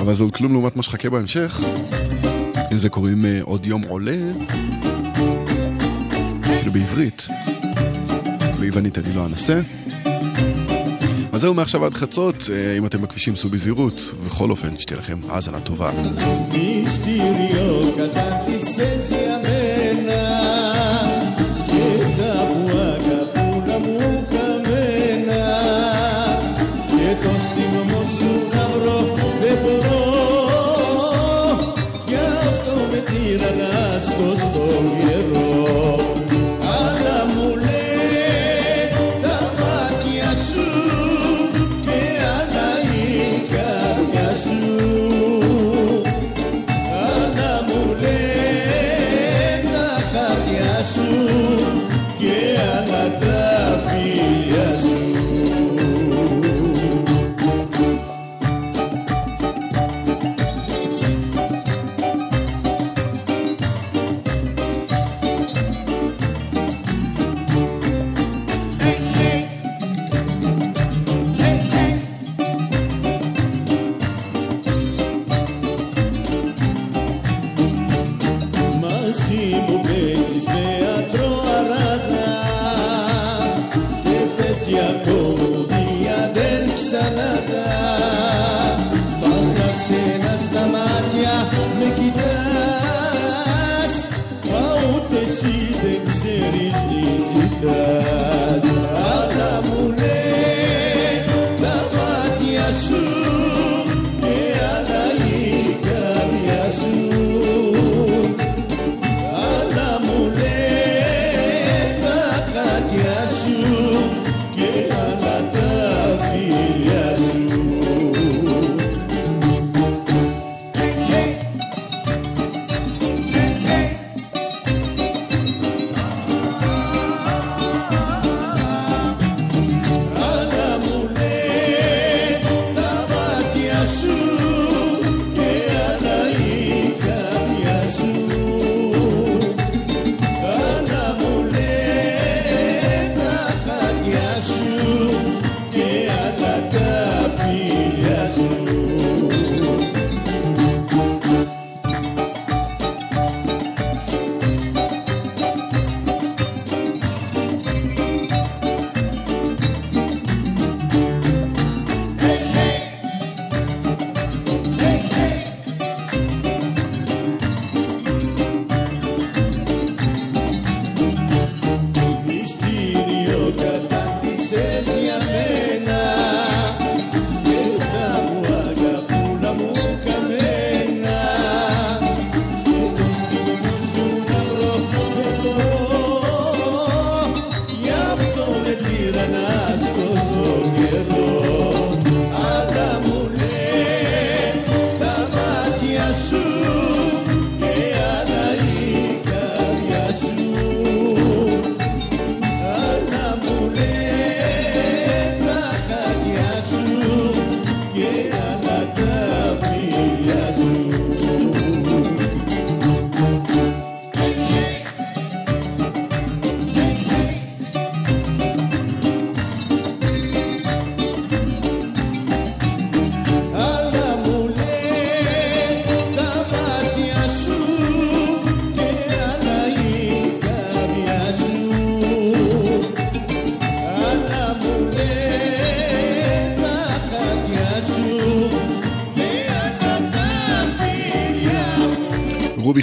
אבל 0.00 0.14
זה 0.14 0.24
עוד 0.24 0.34
כלום 0.34 0.52
לעומת 0.52 0.76
מה 0.76 0.82
שחכה 0.82 1.10
בהמשך. 1.10 1.60
לזה 2.70 2.88
קוראים 2.88 3.24
אה, 3.24 3.38
עוד 3.42 3.66
יום 3.66 3.82
עולה, 3.82 4.16
כאילו 6.58 6.72
בעברית. 6.72 7.26
ביוונית 8.60 8.98
אני 8.98 9.14
לא 9.14 9.26
אנסה. 9.26 9.60
אז 11.32 11.40
זהו 11.40 11.54
מעכשיו 11.54 11.84
עד 11.84 11.94
חצות, 11.94 12.36
אה, 12.52 12.78
אם 12.78 12.86
אתם 12.86 13.02
בכבישים 13.02 13.36
סעו 13.36 13.50
בזהירות, 13.50 14.10
ובכל 14.20 14.50
אופן, 14.50 14.78
שתהיה 14.78 14.98
לכם 14.98 15.18
האזנה 15.28 15.60
טובה. 15.60 15.90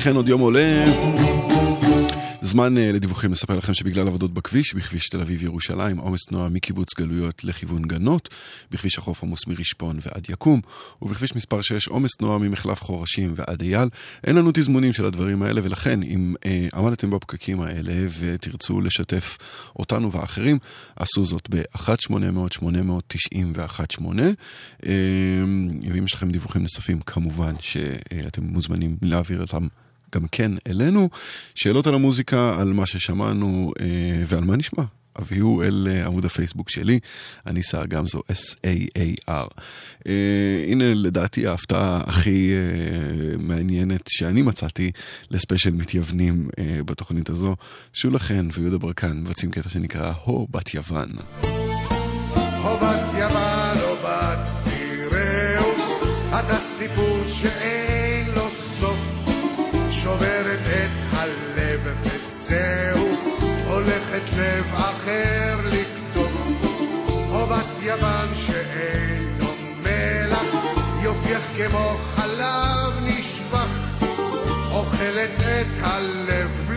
חן 0.03 0.15
עוד 0.15 0.27
יום 0.27 0.41
עולה. 0.41 0.85
זמן 2.41 2.77
אה, 2.77 2.91
לדיווחים 2.91 3.31
לספר 3.31 3.57
לכם 3.57 3.73
שבגלל 3.73 4.07
עבודות 4.07 4.33
בכביש, 4.33 4.73
בכביש 4.73 5.09
תל 5.09 5.21
אביב-ירושלים, 5.21 5.97
עומס 5.97 6.25
תנועה 6.25 6.49
מקיבוץ 6.49 6.87
גלויות 6.97 7.43
לכיוון 7.43 7.81
גנות, 7.81 8.29
בכביש 8.71 8.97
החוף 8.97 9.23
עמוס 9.23 9.47
מרשפון 9.47 9.99
ועד 10.01 10.29
יקום, 10.29 10.61
ובכביש 11.01 11.35
מספר 11.35 11.61
6 11.61 11.87
עומס 11.87 12.11
תנועה 12.17 12.37
ממחלף 12.37 12.81
חורשים 12.81 13.33
ועד 13.35 13.61
אייל. 13.61 13.89
אין 14.23 14.35
לנו 14.35 14.51
תזמונים 14.53 14.93
של 14.93 15.05
הדברים 15.05 15.43
האלה, 15.43 15.61
ולכן 15.63 16.03
אם 16.03 16.35
אה, 16.45 16.67
עמדתם 16.73 17.09
בפקקים 17.09 17.61
האלה 17.61 17.93
ותרצו 18.19 18.81
לשתף 18.81 19.37
אותנו 19.75 20.11
ואחרים, 20.11 20.59
עשו 20.95 21.25
זאת 21.25 21.49
ב-1-800-890-118. 21.49 24.01
אה, 24.85 24.91
יש 26.05 26.13
לכם 26.13 26.31
דיווחים 26.31 26.61
נוספים, 26.61 26.99
כמובן 26.99 27.53
שאתם 27.59 28.43
מוזמנים 28.43 28.97
להעביר 29.01 29.41
אותם 29.41 29.67
גם 30.15 30.27
כן 30.31 30.51
אלינו. 30.67 31.09
שאלות 31.55 31.87
על 31.87 31.93
המוזיקה, 31.93 32.55
על 32.59 32.73
מה 32.73 32.85
ששמענו 32.85 33.73
אה, 33.81 34.23
ועל 34.27 34.43
מה 34.43 34.55
נשמע. 34.55 34.83
הביאו 35.15 35.63
אל 35.63 35.87
אה, 35.91 36.05
עמוד 36.05 36.25
הפייסבוק 36.25 36.69
שלי, 36.69 36.99
אני 37.47 37.63
שר 37.63 37.85
גמזו, 37.85 38.21
S-A-A-R. 38.31 39.47
אה, 40.07 40.65
הנה 40.67 40.93
לדעתי 40.93 41.47
ההפתעה 41.47 42.01
הכי 42.07 42.53
אה, 42.53 43.37
מעניינת 43.39 44.01
שאני 44.07 44.41
מצאתי 44.41 44.91
לספיישל 45.29 45.71
מתייוונים 45.71 46.49
אה, 46.59 46.79
בתוכנית 46.85 47.29
הזו. 47.29 47.55
שולה 47.93 48.19
חן 48.19 48.47
ויהודה 48.53 48.77
ברקן 48.77 49.17
מבצעים 49.17 49.51
קטע 49.51 49.69
שנקרא 49.69 50.13
הו 50.23 50.47
בת 50.51 50.73
יוון. 50.73 51.09
או 52.63 52.77
בת 52.77 53.13
יוון 53.19 53.77
או 53.81 53.95
בת 53.95 54.39
פיראוס, 54.63 56.03
את 56.29 56.49
הסיפור 56.49 57.23
שאין 57.27 57.90
שוברת 60.03 60.59
את 60.67 61.13
הלב 61.13 61.79
וזהו, 62.01 63.07
הולכת 63.65 64.21
לב 64.37 64.65
אחר 64.73 65.59
לקטוף. 65.65 66.31
או 67.31 67.47
בת 67.47 67.83
יוון 67.83 68.35
שאין 68.35 69.37
לו 69.39 69.53
מלח, 69.83 70.45
יופייך 71.03 71.41
כמו 71.57 71.97
חלב 72.15 72.93
נשפך, 73.01 73.67
אוכלת 74.71 75.39
את 75.39 75.83
הלב 75.83 76.70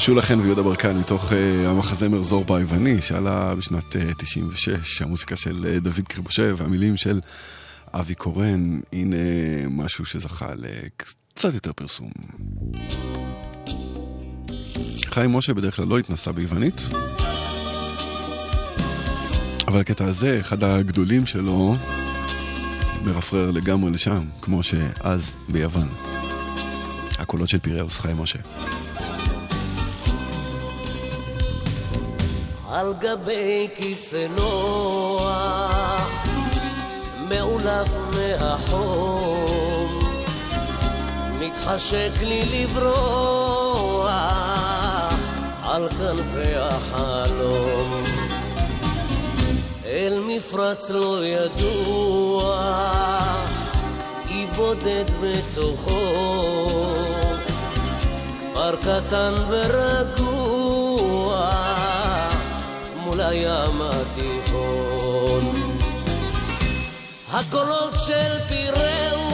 שולה 0.00 0.22
חן 0.22 0.40
ויהודה 0.40 0.62
ברקן 0.62 0.96
מתוך 0.96 1.32
uh, 1.32 1.34
המחזמר 1.66 2.22
זורבה 2.22 2.58
היווני 2.58 3.02
שעלה 3.02 3.54
בשנת 3.54 3.96
uh, 3.96 4.14
96, 4.18 5.02
המוזיקה 5.02 5.36
של 5.36 5.66
uh, 5.76 5.80
דוד 5.80 6.08
קריבושב 6.08 6.56
והמילים 6.58 6.96
של 6.96 7.20
אבי 7.94 8.14
קורן, 8.14 8.80
הנה 8.92 9.16
משהו 9.70 10.06
שזכה 10.06 10.46
לקצת 10.54 11.54
יותר 11.54 11.72
פרסום. 11.72 12.10
חיים 15.06 15.32
משה 15.32 15.54
בדרך 15.54 15.76
כלל 15.76 15.86
לא 15.86 15.98
התנסה 15.98 16.32
ביוונית, 16.32 16.82
אבל 19.66 19.80
הקטע 19.80 20.04
הזה, 20.04 20.40
אחד 20.40 20.64
הגדולים 20.64 21.26
שלו, 21.26 21.74
מרפרר 23.04 23.50
לגמרי 23.50 23.90
לשם, 23.90 24.24
כמו 24.42 24.62
שאז 24.62 25.32
ביוון. 25.48 25.88
הקולות 27.18 27.48
של 27.48 27.58
פיראוס, 27.58 27.98
חיים 27.98 28.16
משה. 28.22 28.38
על 32.80 32.94
גבי 32.98 33.68
כיסא 33.74 34.26
נוח, 34.36 36.10
מאולף 37.28 37.88
מהחום, 38.10 39.98
מתחשק 41.40 42.10
לי 42.22 42.40
לברוח 42.52 44.10
על 45.62 45.88
כנפי 45.88 46.54
החלום. 46.56 48.02
אל 49.86 50.20
מפרץ 50.26 50.90
לא 50.90 51.24
ידוע, 51.24 52.60
אי 54.28 54.46
בודד 54.56 55.04
בתוכו, 55.22 56.00
כפר 58.52 58.76
קטן 58.76 59.34
ורגוע. 59.48 60.29
הים 63.30 63.82
התיכון. 63.82 65.44
הקולות 67.32 67.94
של 68.06 68.38
פיראוס 68.48 69.29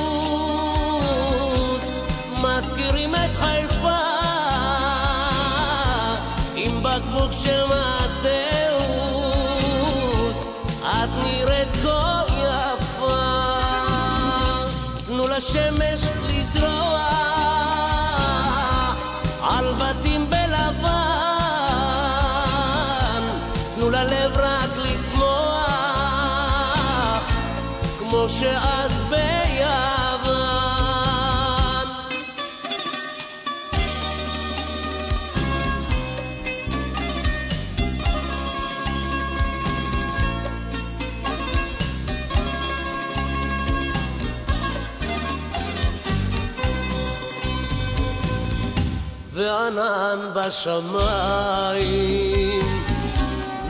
וענן 49.67 50.19
בשמיים 50.35 51.81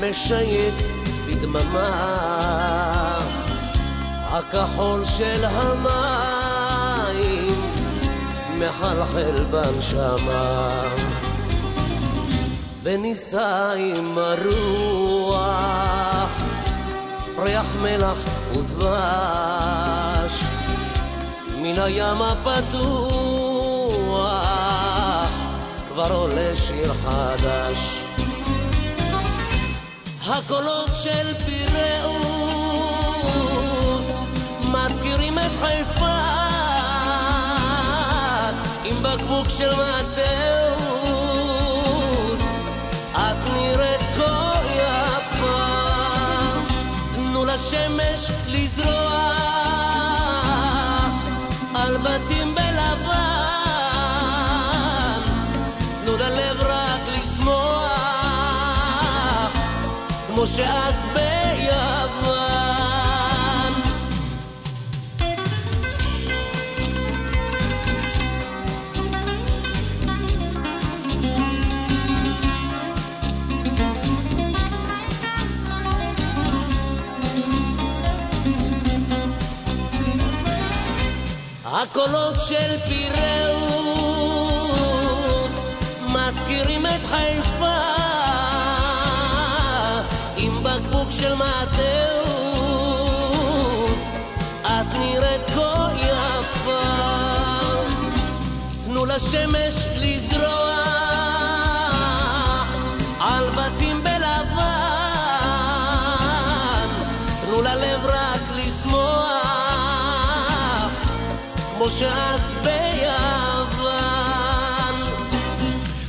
משייט 0.01 0.75
בדממה, 1.27 1.89
הכחול 4.25 5.05
של 5.05 5.45
המים 5.45 6.01
מחלחל 8.59 9.45
בנשמה. 9.51 10.83
ונישא 12.83 13.73
עם 13.77 14.19
הרוח, 14.19 15.41
ריח 17.39 17.77
מלח 17.83 18.19
ודבש, 18.53 20.41
מן 21.59 21.79
הים 21.79 22.23
הפתוח 22.23 23.26
כבר 25.97 26.13
עולה 26.15 26.57
שיר 26.57 26.93
חדש. 26.95 28.01
הקולות 30.27 30.91
של 31.03 31.35
פיראוס 31.47 32.17
מזכירים 34.65 35.39
את 35.39 35.53
חיפה 35.61 36.19
עם 38.85 39.03
בקבוק 39.03 39.49
של 39.49 39.71
מתאוס 39.71 40.17
את 43.13 43.51
נראית 43.53 44.01
כה 44.17 44.53
יפה 44.77 45.63
תנו 47.15 47.45
לשמש 47.45 48.29
לזרוע 48.49 49.06
כמו 60.47 60.55
שאז 60.57 60.95
ביוון. 61.15 62.47
הקולות 81.65 82.35
של 82.49 82.79
פיראוס 82.87 83.67
מזכירים 86.09 86.87
את 86.87 87.01
חיפה 87.11 87.66
של 91.27 91.35
מתאוס 91.35 92.95
את 94.63 94.97
נראית 94.99 95.51
כה 95.55 95.89
יפה. 95.99 96.83
תנו 98.85 99.07
לשמש 99.07 99.75
לזרוע 99.97 100.85
על 103.21 103.51
בתים 103.51 104.05
בלבן. 104.05 104.27
תנו 107.41 107.63
ללב 107.63 108.07
רק 108.07 108.41
לשמוח 108.57 109.47
כמו 111.77 111.91
שאז 111.91 112.55
ביוון 112.63 112.86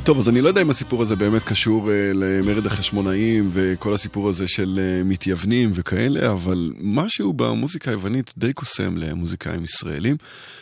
טוב, 0.08 0.20
אז 0.20 0.30
אני 0.30 0.42
לא 0.42 0.48
יודע 0.48 0.62
אם 0.62 0.70
הסיפור 0.70 1.02
הזה 1.02 1.16
באמת 1.16 1.44
קשור 1.44 1.92
אה, 1.92 2.12
למרד 2.14 2.66
החשמונאים 2.66 3.50
וכל 3.54 3.94
הסיפור 3.94 4.30
הזה 4.30 4.48
של 4.48 4.80
אה, 4.80 5.04
מתייוונים 5.04 5.72
וכאלה, 5.76 6.32
אבל 6.32 6.74
משהו 6.80 7.34
במוזיקה 7.34 7.92
היוונית 7.92 8.34
די 8.38 8.54
קוסם 8.54 8.98
למוזיקאים 8.98 9.64
ישראלים. 9.64 10.18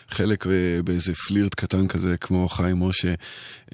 חלק 0.10 0.48
אה, 0.48 0.52
באיזה 0.84 1.14
פלירט 1.16 1.56
קטן 1.56 1.88
כזה 1.88 2.18
כמו 2.18 2.50
חיים 2.50 2.80
משה, 2.80 3.14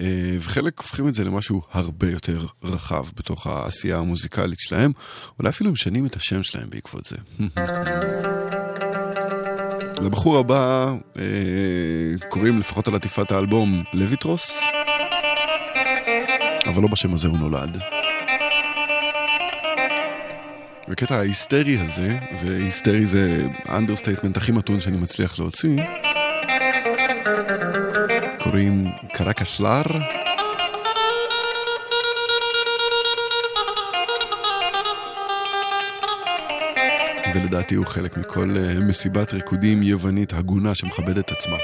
אה, 0.02 0.06
וחלק 0.39 0.80
הופכים 0.80 1.07
את 1.07 1.14
זה 1.14 1.23
למשהו 1.23 1.61
הרבה 1.72 2.11
יותר 2.11 2.45
רחב 2.64 3.06
בתוך 3.15 3.48
העשייה 3.48 3.98
המוזיקלית 3.98 4.60
שלהם. 4.60 4.91
אולי 5.39 5.49
אפילו 5.49 5.72
משנים 5.72 6.06
את 6.06 6.15
השם 6.15 6.43
שלהם 6.43 6.69
בעקבות 6.69 7.06
זה. 7.06 7.18
לבחור 10.02 10.38
הבא 10.38 10.93
אה, 11.19 11.23
קוראים 12.30 12.60
לפחות 12.60 12.88
על 12.88 12.95
עטיפת 12.95 13.31
האלבום 13.31 13.84
לויטרוס, 13.93 14.60
אבל 16.66 16.82
לא 16.82 16.88
בשם 16.88 17.14
הזה 17.14 17.28
הוא 17.28 17.38
נולד. 17.38 17.78
בקטע 20.88 21.16
ההיסטרי 21.16 21.78
הזה, 21.80 22.18
והיסטרי 22.44 23.06
זה 23.06 23.48
ה 23.66 23.70
understatement 23.70 24.38
הכי 24.38 24.52
מתון 24.52 24.82
שאני 24.82 24.98
מצליח 24.98 25.40
להוציא, 25.40 25.84
קוראים 28.44 28.92
קרקסלר. 29.14 29.84
ולדעתי 37.36 37.76
הוא 37.76 37.86
חלק 37.86 38.18
מכל 38.18 38.56
אה, 38.58 38.80
מסיבת 38.80 39.34
ריקודים 39.34 39.84
יוונית 39.84 40.34
הגונה 40.34 40.76
שמכבדת 40.76 41.32
עצמה. 41.32 41.58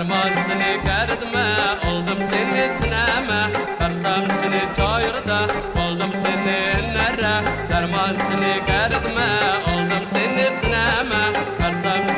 Derman 0.00 0.34
seni 0.46 0.80
gerdme 0.84 1.46
oldum 1.90 2.20
seni 2.30 2.68
sineme 2.78 3.40
versem 3.80 4.24
seni 4.40 4.62
çayırda 4.76 5.38
buldum 5.76 6.12
seni 6.22 6.58
nere 6.94 7.34
derman 7.70 8.16
seni 8.28 8.66
gerdme 8.66 9.28
oldum 9.72 10.04
seni 10.12 10.50
sineme 10.60 11.22
versem 11.60 12.09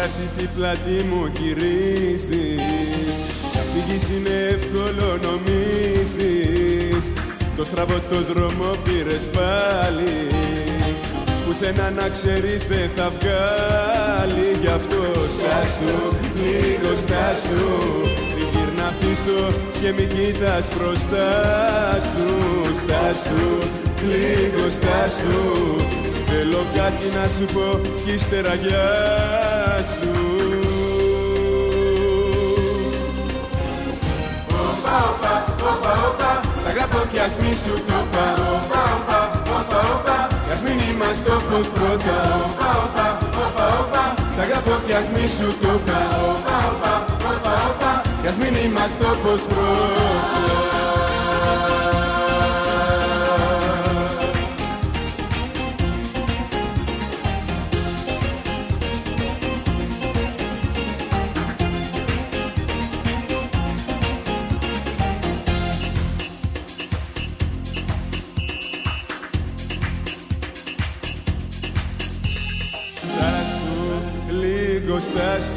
Τώρα 0.00 0.12
εσύ 0.12 0.28
την 0.36 0.48
πλάτη 0.56 0.96
μου 1.10 1.22
γυρίζεις. 1.36 2.62
Να 3.54 3.62
φύγεις 3.70 4.04
είναι 4.14 4.34
εύκολο 4.54 5.08
νομίζεις. 5.26 7.04
Το 7.56 7.64
στραβό 7.64 7.98
το 8.10 8.18
δρόμο 8.30 8.68
πήρες 8.84 9.24
πάλι. 9.36 10.16
Πουθενά 11.44 11.90
να 11.98 12.06
ξέρεις 12.14 12.60
δεν 12.70 12.88
θα 12.96 13.06
βγάλει. 13.16 14.48
Γι' 14.62 14.72
αυτό 14.78 15.02
στάσου, 15.34 15.98
λίγο 16.40 16.90
στάσου 17.04 17.70
Μην 18.34 18.46
γυρνά 18.52 18.88
πίσω 19.00 19.38
και 19.80 19.88
μην 19.96 20.08
κοίτας 20.14 20.64
μπροστά 20.72 21.30
σου. 22.10 22.28
Στάσου, 22.80 23.48
λίγο 24.10 24.64
στάσου 24.76 25.40
Θέλω 26.28 26.62
κάτι 26.76 27.06
να 27.16 27.24
σου 27.34 27.44
πω 27.54 27.68
κι 28.04 28.12
ύστερα 28.12 28.54
γεια 28.54 29.39
πιασμί 37.10 37.52
σου 37.62 37.74
το 37.88 37.98
πάω 38.12 38.44
Όπα, 38.56 38.82
όπα, 38.96 39.20
όπα, 39.56 39.78
όπα 39.94 40.16
Πιασμί 40.46 40.76
μας 41.00 41.16
το 41.26 41.34
πως 41.48 41.66
πρώτα. 41.76 42.16
Όπα, 42.46 42.70
όπα, 42.84 43.06
όπα, 43.44 43.64
όπα 43.80 44.02
Σ' 44.34 44.40
αγαπώ 44.44 44.74
πιασμί 44.86 45.26
σου 45.36 45.48
το 45.62 45.72
πάω 45.86 46.22
Όπα, 46.32 46.56
όπα, 46.70 46.92
όπα, 47.30 47.52
όπα 47.70 47.92
Πιασμί 48.20 48.68
μας 48.76 48.92
το 49.00 49.08
πως 49.22 49.40
πρώτα. 49.50 50.40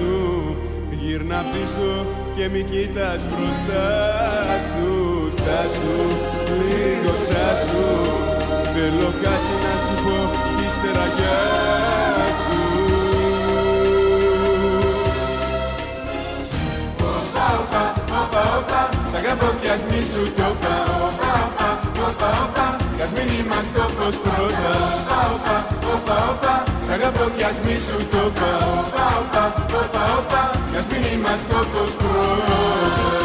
Στάσου 0.04 0.56
Γύρνα 1.02 1.46
πίσω 1.52 2.06
και 2.36 2.50
μη 2.50 2.62
κοίτας 2.64 3.22
μπροστά 3.30 3.88
σου. 4.70 4.92
Στάσου, 5.38 6.00
λίγο 6.60 7.14
στάσου 7.24 7.92
Θέλω 8.74 9.10
κάτι 9.24 9.54
να 9.64 9.74
σου 9.84 9.96
πω 10.04 10.18
κι 10.56 10.66
ύστερα 10.68 11.06
γεια 11.16 11.40
σου 12.42 12.60
Όπα, 17.00 17.46
όπα, 17.62 17.84
όπα, 18.22 18.42
όπα, 18.60 18.82
σ' 19.12 19.16
αγαπώ 19.20 19.48
κι 19.62 19.70
ας 19.76 19.82
μη 19.90 20.02
σου 20.12 20.24
το 20.38 20.48
πα. 20.62 20.76
Όπα, 21.08 21.32
όπα, 21.46 21.70
όπα, 22.08 22.30
όπα, 22.46 22.68
κι 22.96 23.02
ας 23.06 23.12
μην 23.16 23.28
είμαστε 23.38 23.80
όπως 23.88 24.16
πρώτα. 24.26 24.74
Όπα, 24.96 25.20
όπα, 25.36 25.56
όπα, 25.94 26.16
όπα, 26.32 26.54
σ' 26.72 26.73
αγαπώ 26.94 27.26
κι 27.38 27.44
ας 27.44 27.58
μη 27.66 27.78
σου 27.88 27.98
το 28.12 28.24
πα. 28.40 28.52
Όπα, 28.80 29.06
όπα, 29.22 29.44
όπα, 29.82 30.04
όπα, 30.20 30.42
κι 30.72 30.78
ας 30.78 30.86
μην 30.92 31.04
είμαστε 31.14 31.54
όπως 31.62 31.92
מה 32.02 33.23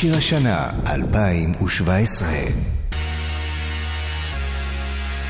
שיר 0.00 0.16
השנה 0.16 0.70
2017? 0.86 2.28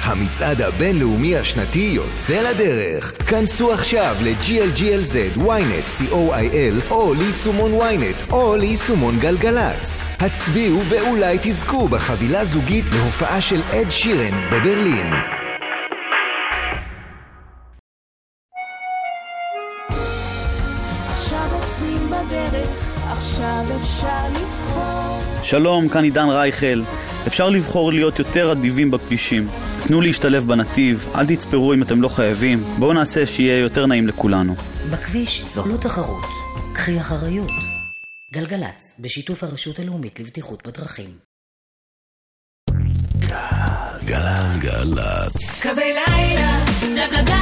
המצעד 0.03 0.63
הבינלאומי 0.63 1.37
השנתי 1.37 1.91
יוצא 1.93 2.51
לדרך. 2.51 3.31
כנסו 3.31 3.73
עכשיו 3.73 4.17
ל-GLGLZ, 4.21 5.39
ynet, 5.39 6.01
co.il, 6.01 6.91
או 6.91 7.15
ליישומון 7.15 7.71
ynet, 7.81 8.33
או 8.33 8.57
ליישומון 8.57 9.19
גלגלצ. 9.19 10.03
הצביעו 10.21 10.81
ואולי 10.89 11.39
תזכו 11.43 11.89
בחבילה 11.89 12.45
זוגית 12.45 12.85
להופעה 12.93 13.41
של 13.41 13.61
אד 13.73 13.91
שירן 13.91 14.51
בברלין. 14.51 15.13
עכשיו 23.17 23.65
אפשר 23.77 24.29
לבחור. 24.33 24.56
שלום, 25.47 25.89
כאן 25.89 26.05
עידן 26.05 26.29
רייכל. 26.29 26.83
אפשר 27.27 27.49
לבחור 27.49 27.93
להיות 27.93 28.19
יותר 28.19 28.53
אדיבים 28.53 28.91
בכבישים. 28.91 29.49
תנו 29.87 30.01
להשתלב 30.01 30.45
בנתיב, 30.49 31.07
אל 31.15 31.27
תצפרו 31.27 31.75
אם 31.75 31.83
אתם 31.83 32.03
לא 32.03 32.09
חייבים. 32.09 32.65
בואו 32.79 32.93
נעשה 32.93 33.27
שיהיה 33.27 33.59
יותר 33.59 33.87
נעים 33.87 34.07
לכולנו. 34.07 34.55
בכביש 34.91 35.43
זו 35.45 35.67
לא 35.67 35.77
תחרות. 35.77 36.25
קחי 36.73 37.01
אחריות. 37.01 37.51
גלגלצ, 38.35 39.01
בשיתוף 39.01 39.45
הרשות 39.45 39.79
הלאומית 39.79 40.21
לבטיחות 40.21 40.67
בדרכים. 40.67 41.11
גלגלצ. 44.05 45.61
קווי 45.63 45.85
לילה, 45.85 46.65
בלה 46.83 47.23
בלה 47.23 47.36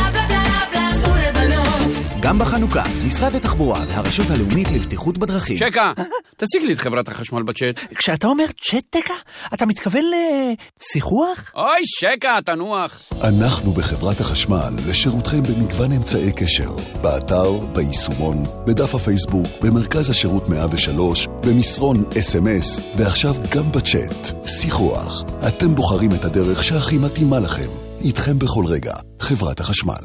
גם 2.24 2.38
בחנוכה, 2.38 2.82
משרד 3.06 3.34
התחבורה 3.34 3.80
והרשות 3.88 4.26
הלאומית 4.30 4.70
לבטיחות 4.70 5.18
בדרכים. 5.18 5.56
שקה, 5.56 5.92
תשיג 6.36 6.62
לי 6.62 6.72
את 6.72 6.78
חברת 6.78 7.08
החשמל 7.08 7.42
בצ'אט. 7.42 7.94
כשאתה 7.94 8.26
אומר 8.26 8.44
צ'טקה, 8.60 9.14
אתה 9.54 9.66
מתכוון 9.66 10.04
לשיחוח? 10.04 11.52
אוי, 11.54 11.80
שקה, 11.86 12.38
תנוח. 12.44 13.02
אנחנו 13.22 13.72
בחברת 13.72 14.20
החשמל 14.20 14.70
לשירותכם 14.88 15.42
במגוון 15.42 15.92
אמצעי 15.92 16.32
קשר. 16.32 16.70
באתר, 17.02 17.52
ביישומון, 17.52 18.44
בדף 18.66 18.94
הפייסבוק, 18.94 19.46
במרכז 19.62 20.10
השירות 20.10 20.48
103, 20.48 21.26
במסרון 21.46 22.04
אס.אם.אס, 22.20 22.80
ועכשיו 22.96 23.34
גם 23.50 23.72
בצ'אט. 23.72 24.48
שיחוח. 24.48 25.24
אתם 25.48 25.74
בוחרים 25.74 26.10
את 26.14 26.24
הדרך 26.24 26.64
שהכי 26.64 26.98
מתאימה 26.98 27.40
לכם. 27.40 27.68
איתכם 28.00 28.38
בכל 28.38 28.64
רגע. 28.66 28.94
חברת 29.20 29.60
החשמל. 29.60 30.04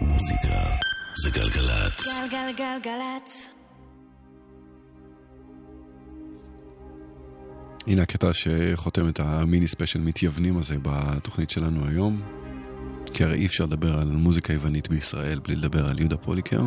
מוזיקה 0.00 0.75
זה 1.22 1.30
גלגלצ. 1.30 2.06
גלגלגלגלצ. 2.30 3.48
הנה 7.86 8.02
הקטע 8.02 8.30
שחותם 8.32 9.08
את 9.08 9.20
המיני 9.20 9.68
ספיישל 9.68 9.98
מתייוונים 9.98 10.58
הזה 10.58 10.76
בתוכנית 10.82 11.50
שלנו 11.50 11.86
היום. 11.86 12.22
כי 13.12 13.24
הרי 13.24 13.34
אי 13.34 13.46
אפשר 13.46 13.64
לדבר 13.64 13.98
על 13.98 14.08
מוזיקה 14.08 14.52
יוונית 14.52 14.88
בישראל 14.88 15.38
בלי 15.38 15.56
לדבר 15.56 15.88
על 15.88 15.98
יהודה 15.98 16.16
פוליקר. 16.16 16.62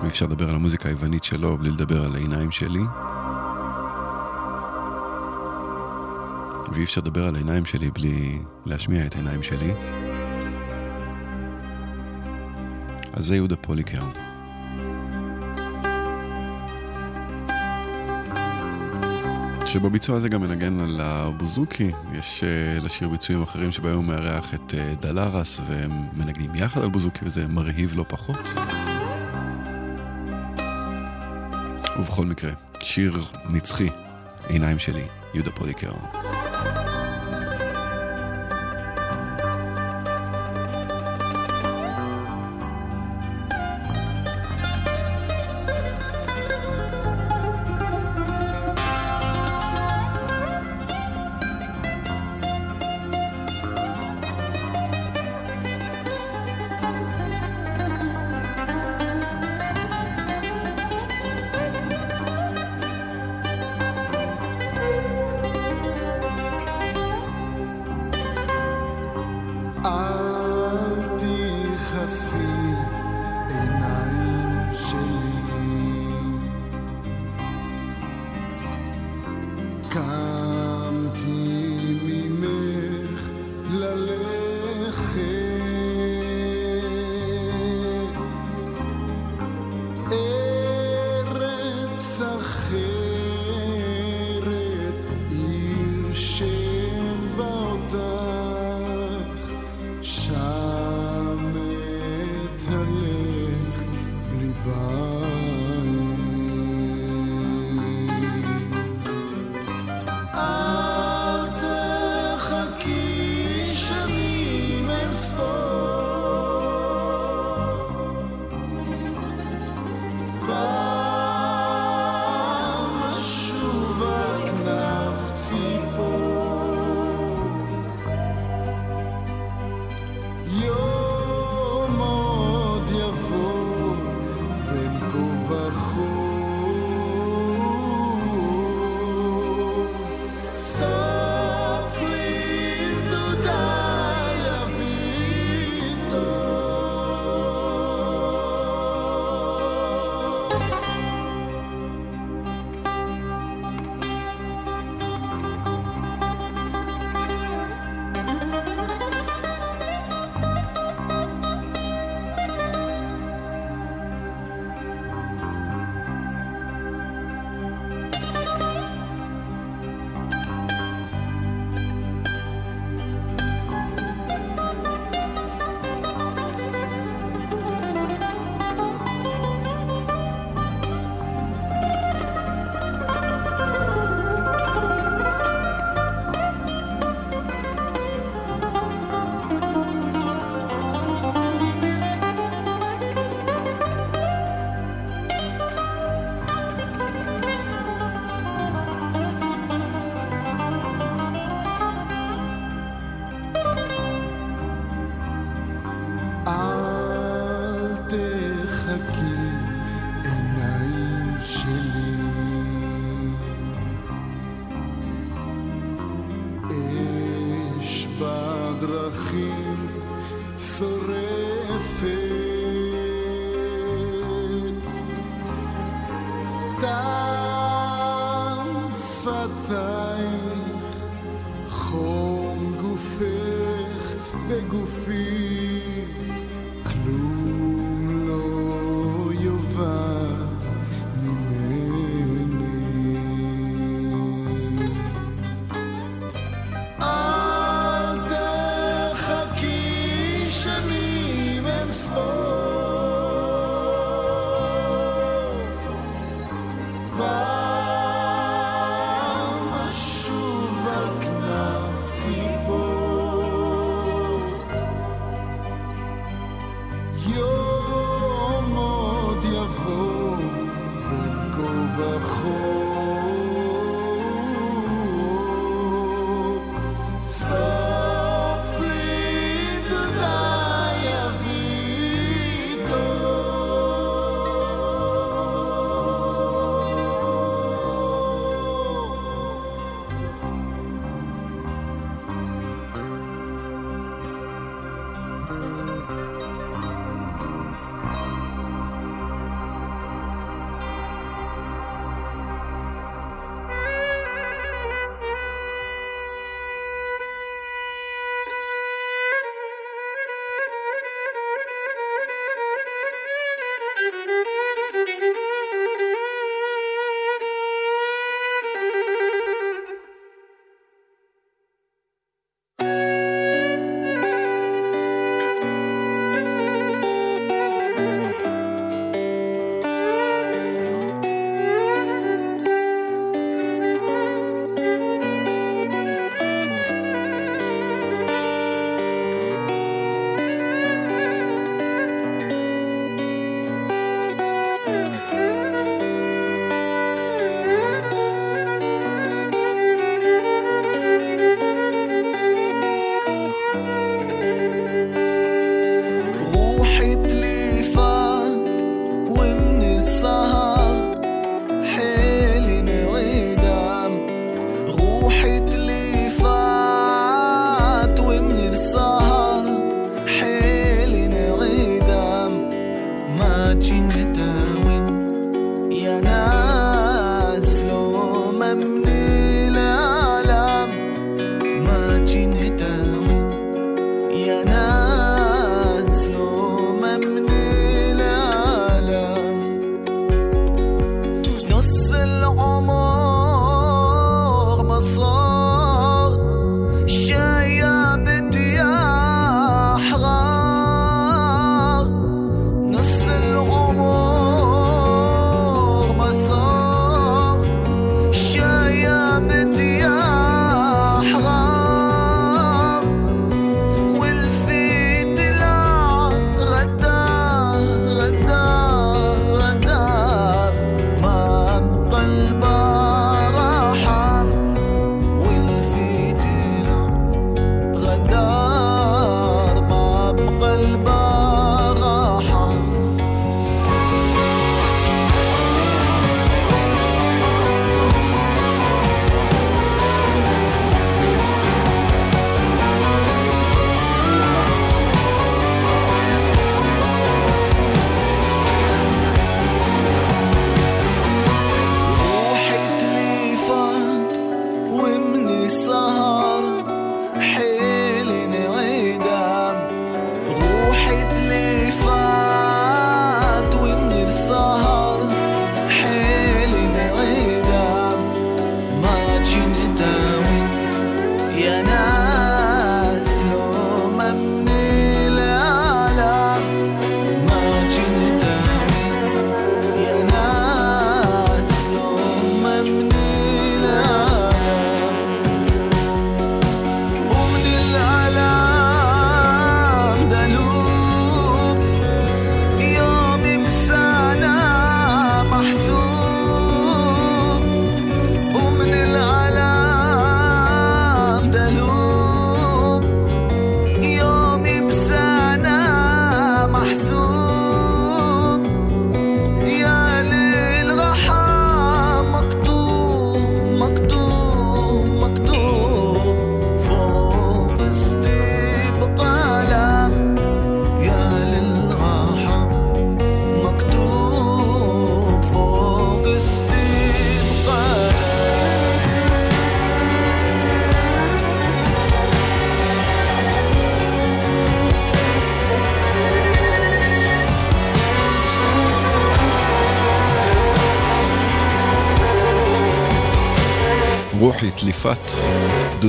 ואי 0.00 0.08
אפשר 0.08 0.26
לדבר 0.26 0.48
על 0.48 0.54
המוזיקה 0.54 0.88
היוונית 0.88 1.24
שלו 1.24 1.58
בלי 1.58 1.70
לדבר 1.70 2.04
על 2.04 2.14
העיניים 2.14 2.50
שלי. 2.50 2.82
ואי 6.72 6.84
אפשר 6.84 7.00
לדבר 7.00 7.26
על 7.26 7.34
העיניים 7.34 7.64
שלי 7.64 7.90
בלי 7.90 8.38
להשמיע 8.66 9.06
את 9.06 9.14
העיניים 9.14 9.42
שלי. 9.42 9.72
אז 13.12 13.26
זה 13.26 13.36
יהודה 13.36 13.56
פוליקר. 13.56 14.00
שבביצוע 19.66 20.16
הזה 20.16 20.28
גם 20.28 20.40
מנגן 20.40 20.80
על 20.80 21.00
הבוזוקי, 21.00 21.90
יש 22.12 22.44
uh, 22.44 22.84
לשיר 22.84 23.08
ביצועים 23.08 23.42
אחרים 23.42 23.72
שבהם 23.72 23.96
הוא 23.96 24.04
מארח 24.04 24.54
את 24.54 24.70
uh, 24.70 25.02
דלרס 25.02 25.60
והם 25.68 25.90
מנגנים 26.12 26.54
יחד 26.54 26.82
על 26.82 26.88
בוזוקי 26.88 27.24
וזה 27.24 27.46
מרהיב 27.46 27.96
לא 27.96 28.04
פחות. 28.08 28.36
ובכל 31.98 32.24
מקרה, 32.24 32.50
שיר 32.82 33.24
נצחי, 33.50 33.88
עיניים 34.48 34.78
שלי, 34.78 35.04
יהודה 35.34 35.50
פוליקר. 35.50 35.92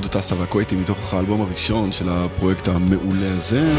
דודו 0.02 0.20
טסה 0.20 0.36
והכווייתי 0.36 0.76
מתוך 0.76 1.14
האלבום 1.14 1.42
הראשון 1.42 1.92
של 1.92 2.10
הפרויקט 2.10 2.68
המעולה 2.68 3.34
הזה. 3.38 3.72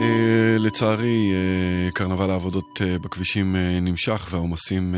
אה, 0.00 0.56
לצערי, 0.58 1.32
אה, 1.32 1.90
קרנבל 1.90 2.30
העבודות 2.30 2.82
אה, 2.84 2.98
בכבישים 2.98 3.56
נמשך 3.82 4.28
והעומסים 4.30 4.94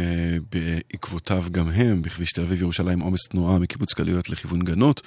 בעקבותיו 0.52 1.44
גם 1.50 1.68
הם. 1.68 2.02
בכביש 2.02 2.32
תל 2.32 2.42
אביב 2.42 2.62
ירושלים 2.62 3.00
עומס 3.00 3.20
תנועה 3.30 3.58
מקיבוץ 3.58 3.94
גלויות 3.94 4.30
לכיוון 4.30 4.60
גנות. 4.60 5.02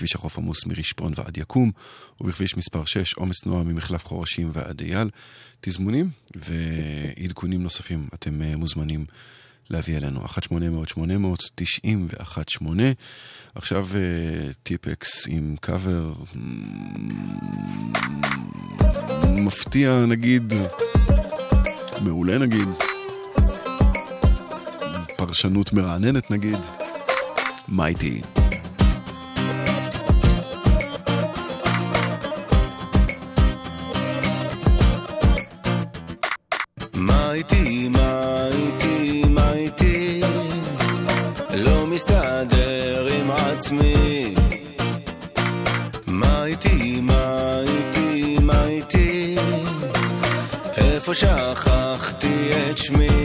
כביש 0.00 0.14
החוף 0.14 0.38
עמוס 0.38 0.66
מרישפון 0.66 1.12
ועד 1.16 1.38
יקום, 1.38 1.70
ובכביש 2.20 2.56
מספר 2.56 2.84
6 2.84 3.14
עומס 3.14 3.40
תנועה 3.40 3.64
ממחלף 3.64 4.04
חורשים 4.04 4.50
ועד 4.52 4.80
אייל. 4.80 5.10
תזמונים 5.60 6.10
ועדכונים 6.36 7.62
נוספים 7.62 8.08
אתם 8.14 8.42
אה, 8.42 8.56
מוזמנים 8.56 9.04
להביא 9.70 9.96
אלינו, 9.96 10.24
1-800-891-8. 10.24 10.28
עכשיו 13.54 13.88
אה, 13.94 14.00
טיפקס 14.62 15.26
עם 15.28 15.56
קאבר 15.60 16.12
מפתיע 19.28 20.04
נגיד, 20.08 20.52
מעולה 22.04 22.38
נגיד, 22.38 22.68
פרשנות 25.16 25.72
מרעננת 25.72 26.30
נגיד, 26.30 26.58
מייטי. 27.68 28.20
איפה 51.10 51.26
שכחתי 51.26 52.50
את 52.70 52.78
שמי 52.78 53.19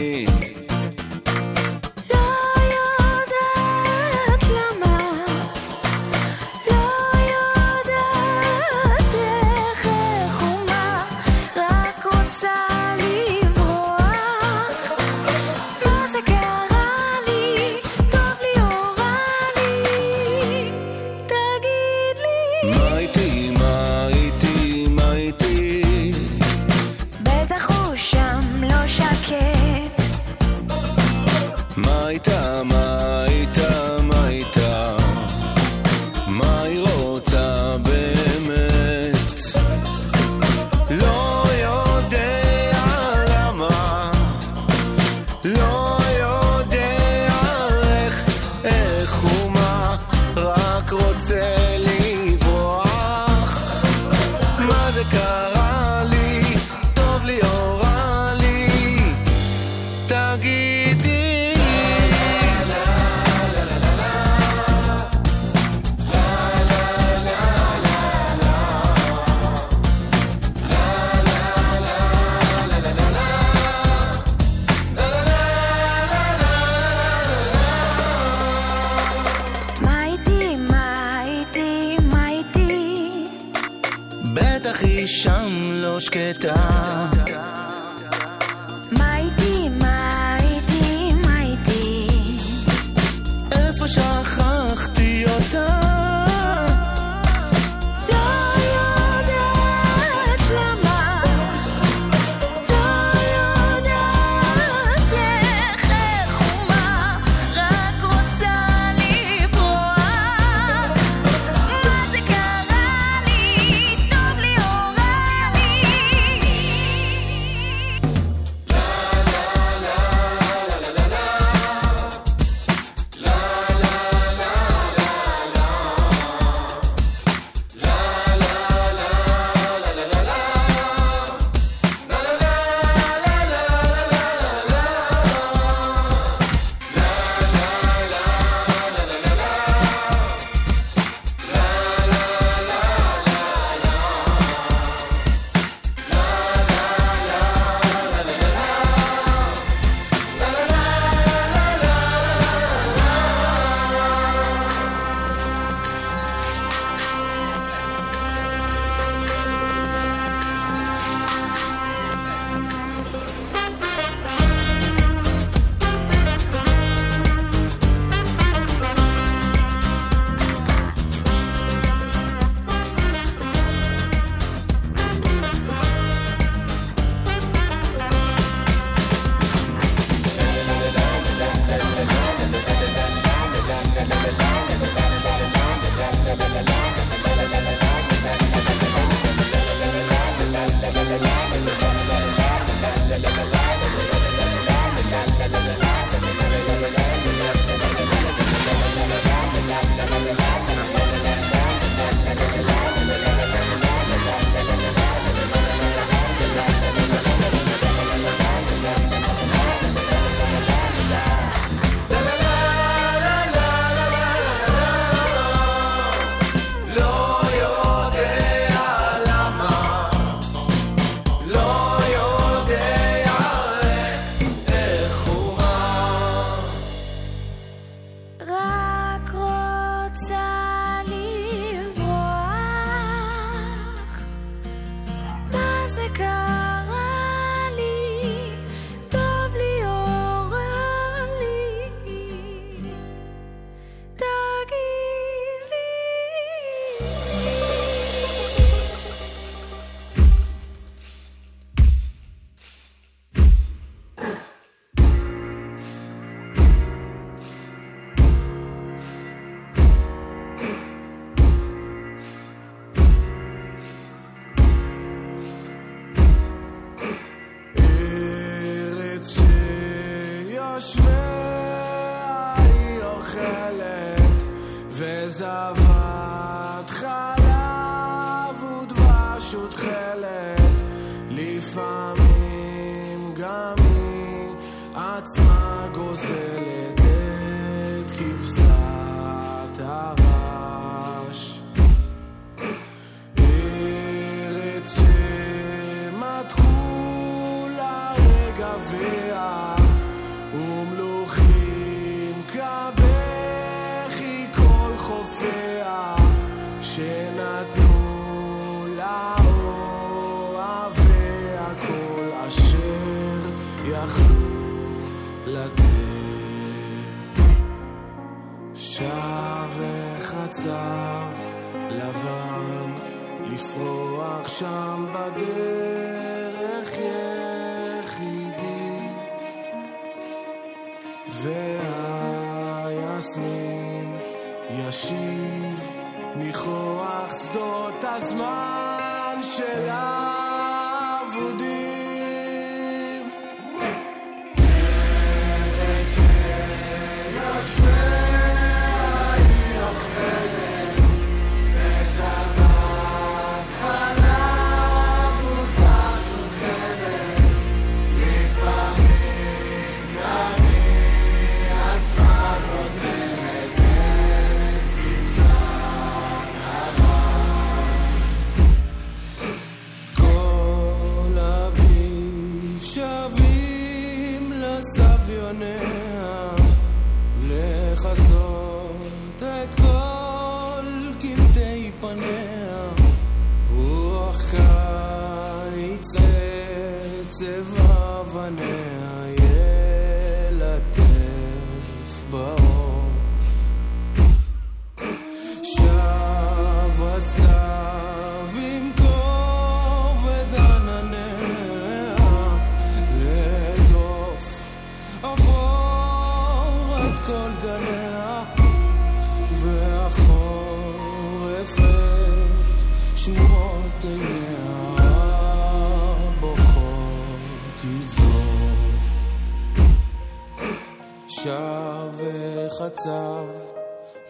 וחצב 422.16 423.44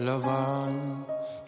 לבן 0.01 0.95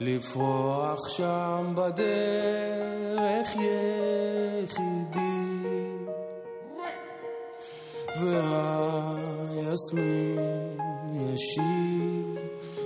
לפרוח 0.00 1.08
שם 1.08 1.74
בדרך 1.74 3.48
יחידי. 3.54 5.28
והיסמין 9.50 10.78
ישיב 11.14 12.38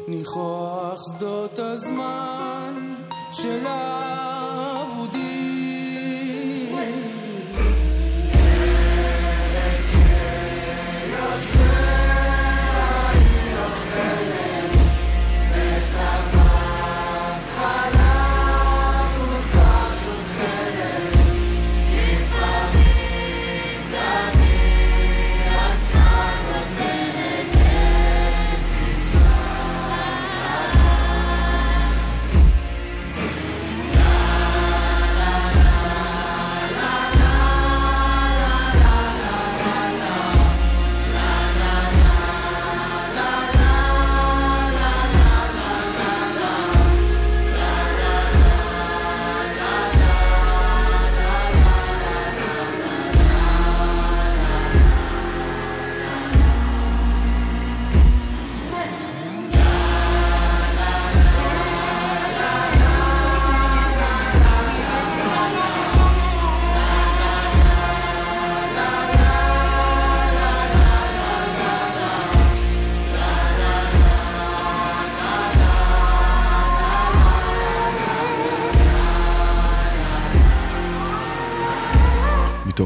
ניחוח 0.08 1.00
שדות 1.02 1.58
הזמן 1.58 2.94
של 3.32 3.66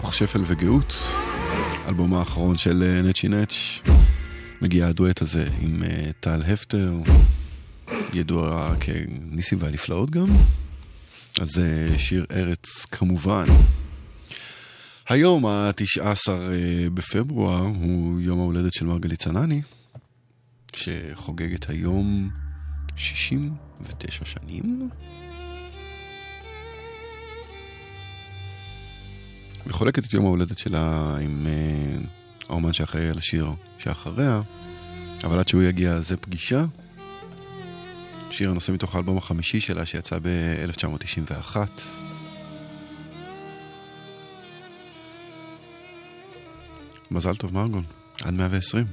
מתוך 0.06 0.14
שפל 0.14 0.42
וגאות, 0.46 0.94
אלבום 1.88 2.14
האחרון 2.14 2.56
של 2.56 2.82
אה, 2.82 3.02
נצ'י 3.02 3.28
נץ', 3.28 3.54
מגיע 4.62 4.86
הדואט 4.86 5.22
הזה 5.22 5.48
עם 5.60 5.82
אה, 5.82 6.10
טל 6.20 6.42
הפטר, 6.42 6.92
ידוע 8.12 8.74
כניסים 8.80 9.58
והנפלאות 9.60 10.10
גם, 10.10 10.26
אז 11.40 11.48
זה 11.48 11.88
שיר 11.98 12.26
ארץ 12.30 12.84
כמובן. 12.90 13.44
היום, 15.08 15.46
ה-19 15.46 16.28
בפברואר, 16.94 17.60
הוא 17.60 18.20
יום 18.20 18.40
ההולדת 18.40 18.72
של 18.72 18.86
מרגלית 18.86 19.22
צנני, 19.22 19.62
שחוגגת 20.76 21.70
היום 21.70 22.30
69 22.96 24.24
שנים. 24.24 24.88
וחולקת 29.66 30.04
את 30.04 30.12
יום 30.12 30.24
ההולדת 30.24 30.58
שלה 30.58 31.16
עם 31.20 31.46
uh, 31.46 32.06
האומן 32.48 32.72
שאחראי 32.72 33.08
על 33.08 33.18
השיר 33.18 33.50
שאחריה, 33.78 34.40
אבל 35.24 35.38
עד 35.38 35.48
שהוא 35.48 35.62
יגיע 35.62 36.00
זה 36.00 36.16
פגישה. 36.16 36.64
שיר 38.30 38.50
הנושא 38.50 38.72
מתוך 38.72 38.94
האלבום 38.94 39.18
החמישי 39.18 39.60
שלה 39.60 39.86
שיצא 39.86 40.18
ב-1991. 40.22 41.56
מזל 47.10 47.36
טוב 47.36 47.54
מרגון, 47.54 47.84
עד 48.24 48.34
120. 48.34 48.86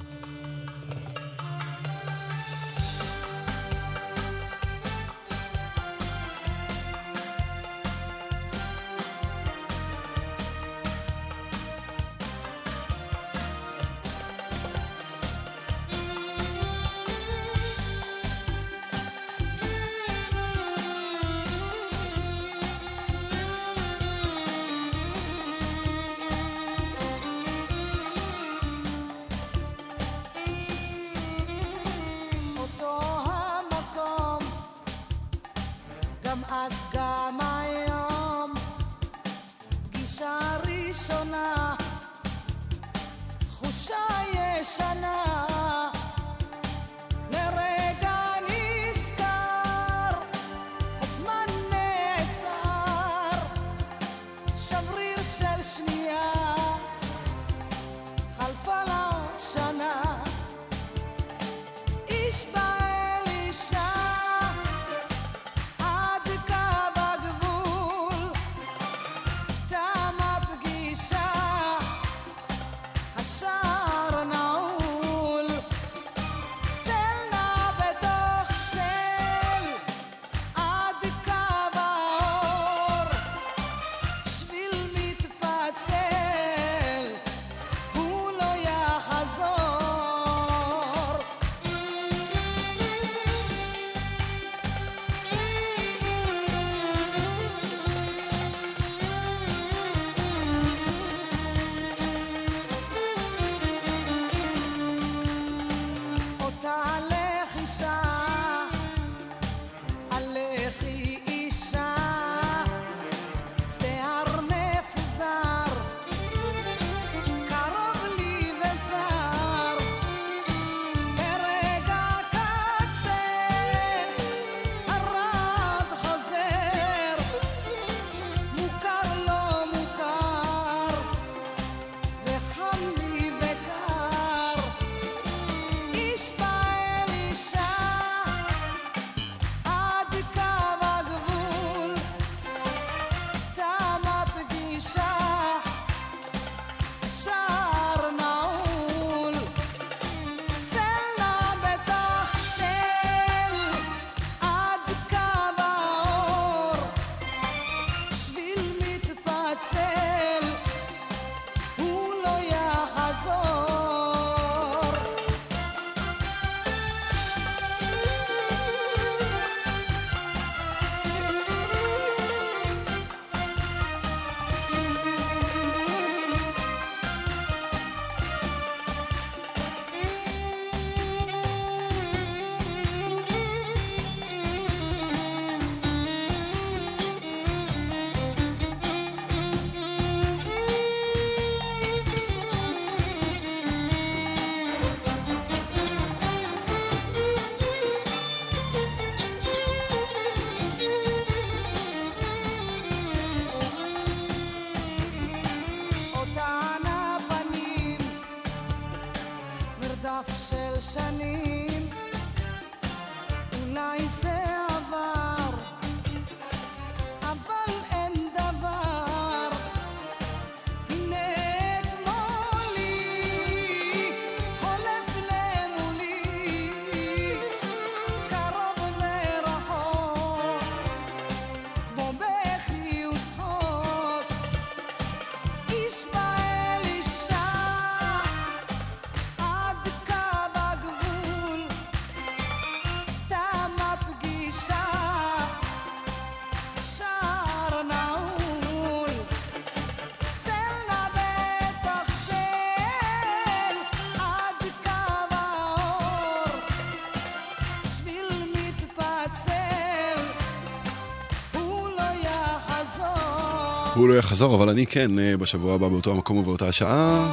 יחזור 264.04 264.08
הוא 264.08 264.14
לא 264.14 264.18
יחזור, 264.18 264.54
אבל 264.54 264.68
אני 264.68 264.86
כן, 264.86 265.18
אה, 265.18 265.36
בשבוע 265.36 265.74
הבא 265.74 265.88
באותו 265.88 266.10
המקום 266.10 266.36
ובאותה 266.36 266.68
השעה. 266.68 267.26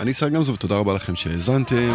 אני 0.00 0.14
שר 0.14 0.28
גמזו, 0.28 0.54
ותודה 0.54 0.76
רבה 0.76 0.94
לכם 0.94 1.16
שהאזנתם. 1.16 1.92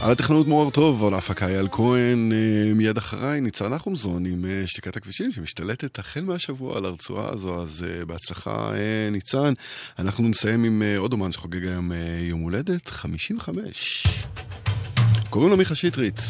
על 0.00 0.10
הטכנאות 0.10 0.46
מאור 0.46 0.70
טוב, 0.70 1.04
על 1.04 1.14
ההפקה 1.14 1.46
אייל 1.46 1.68
כהן, 1.72 2.32
אה, 2.32 2.74
מיד 2.74 2.96
אחריי 2.96 3.40
ניצן 3.40 3.74
נחומזון 3.74 4.26
עם 4.26 4.44
אה, 4.44 4.66
שתיקת 4.66 4.96
הכבישים 4.96 5.32
שמשתלטת 5.32 5.98
החל 5.98 6.20
מהשבוע 6.20 6.76
על 6.76 6.84
הרצועה 6.84 7.28
הזו, 7.32 7.62
אז 7.62 7.86
בהצלחה 8.06 8.70
ניצן. 9.12 9.52
אנחנו 9.98 10.28
נסיים 10.28 10.64
עם 10.64 10.82
עוד 10.96 11.12
אומן 11.12 11.32
שחוגג 11.32 11.64
היום 11.66 11.92
יום 12.20 12.40
הולדת, 12.40 12.88
55. 12.88 14.06
קוראים 15.30 15.50
לו 15.50 15.56
מיכה 15.56 15.74
שטרית, 15.74 16.22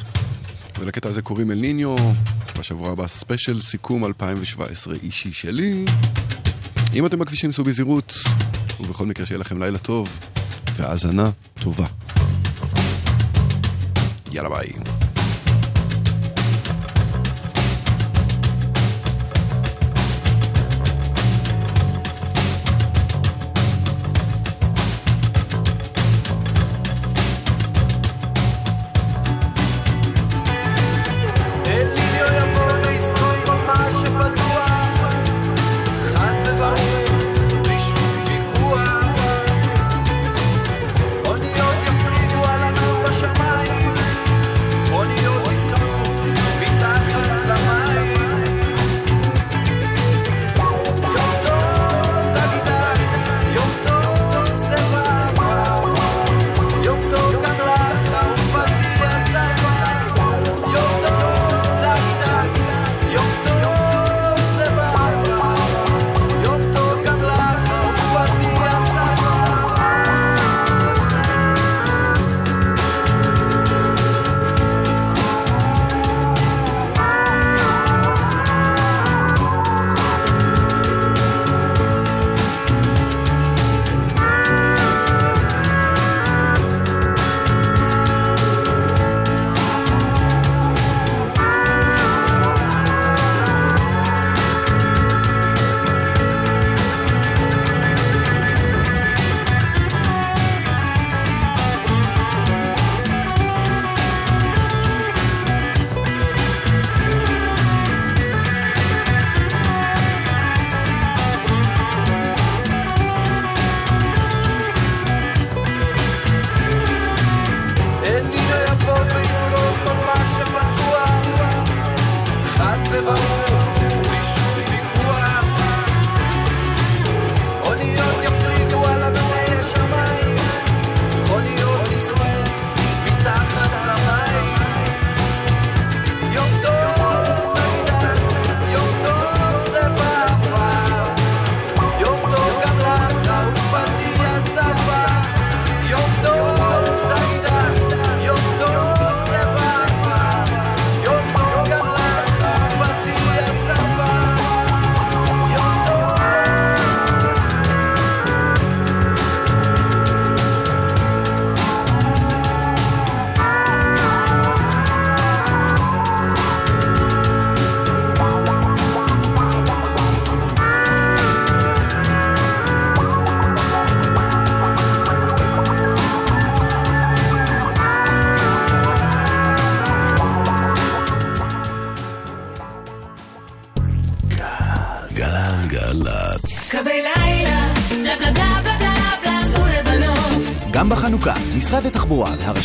ולקטע 0.78 1.09
הזה 1.09 1.22
קוראים 1.22 1.50
אל 1.50 1.59
ניניו, 1.59 1.96
בשבוע 2.59 2.93
הבא 2.93 3.06
ספיישל 3.06 3.62
סיכום 3.62 4.05
2017 4.05 4.94
אישי 4.94 5.32
שלי. 5.32 5.85
אם 6.94 7.06
אתם 7.06 7.18
בכבישים 7.18 7.52
סעו 7.52 7.64
בזהירות, 7.64 8.14
ובכל 8.80 9.06
מקרה 9.06 9.26
שיהיה 9.26 9.39
לכם 9.39 9.62
לילה 9.62 9.78
טוב, 9.78 10.20
והאזנה 10.76 11.30
טובה. 11.55 11.86
יאללה 14.32 14.48
ביי. 14.48 14.97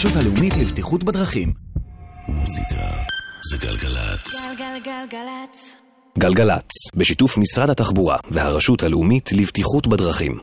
והרשות 0.03 0.21
הלאומית 0.25 0.53
לבטיחות 0.57 1.03
בדרכים. 1.03 1.53
מוזיקה 2.27 2.75
זה 3.51 3.57
גלגלצ. 3.57 4.35
גלגלגלגלצ. 4.57 5.75
גלגלצ, 6.19 6.69
בשיתוף 6.95 7.37
משרד 7.37 7.69
התחבורה 7.69 8.17
והרשות 8.31 8.83
הלאומית 8.83 9.29
לבטיחות 9.31 9.87
בדרכים. 9.87 10.39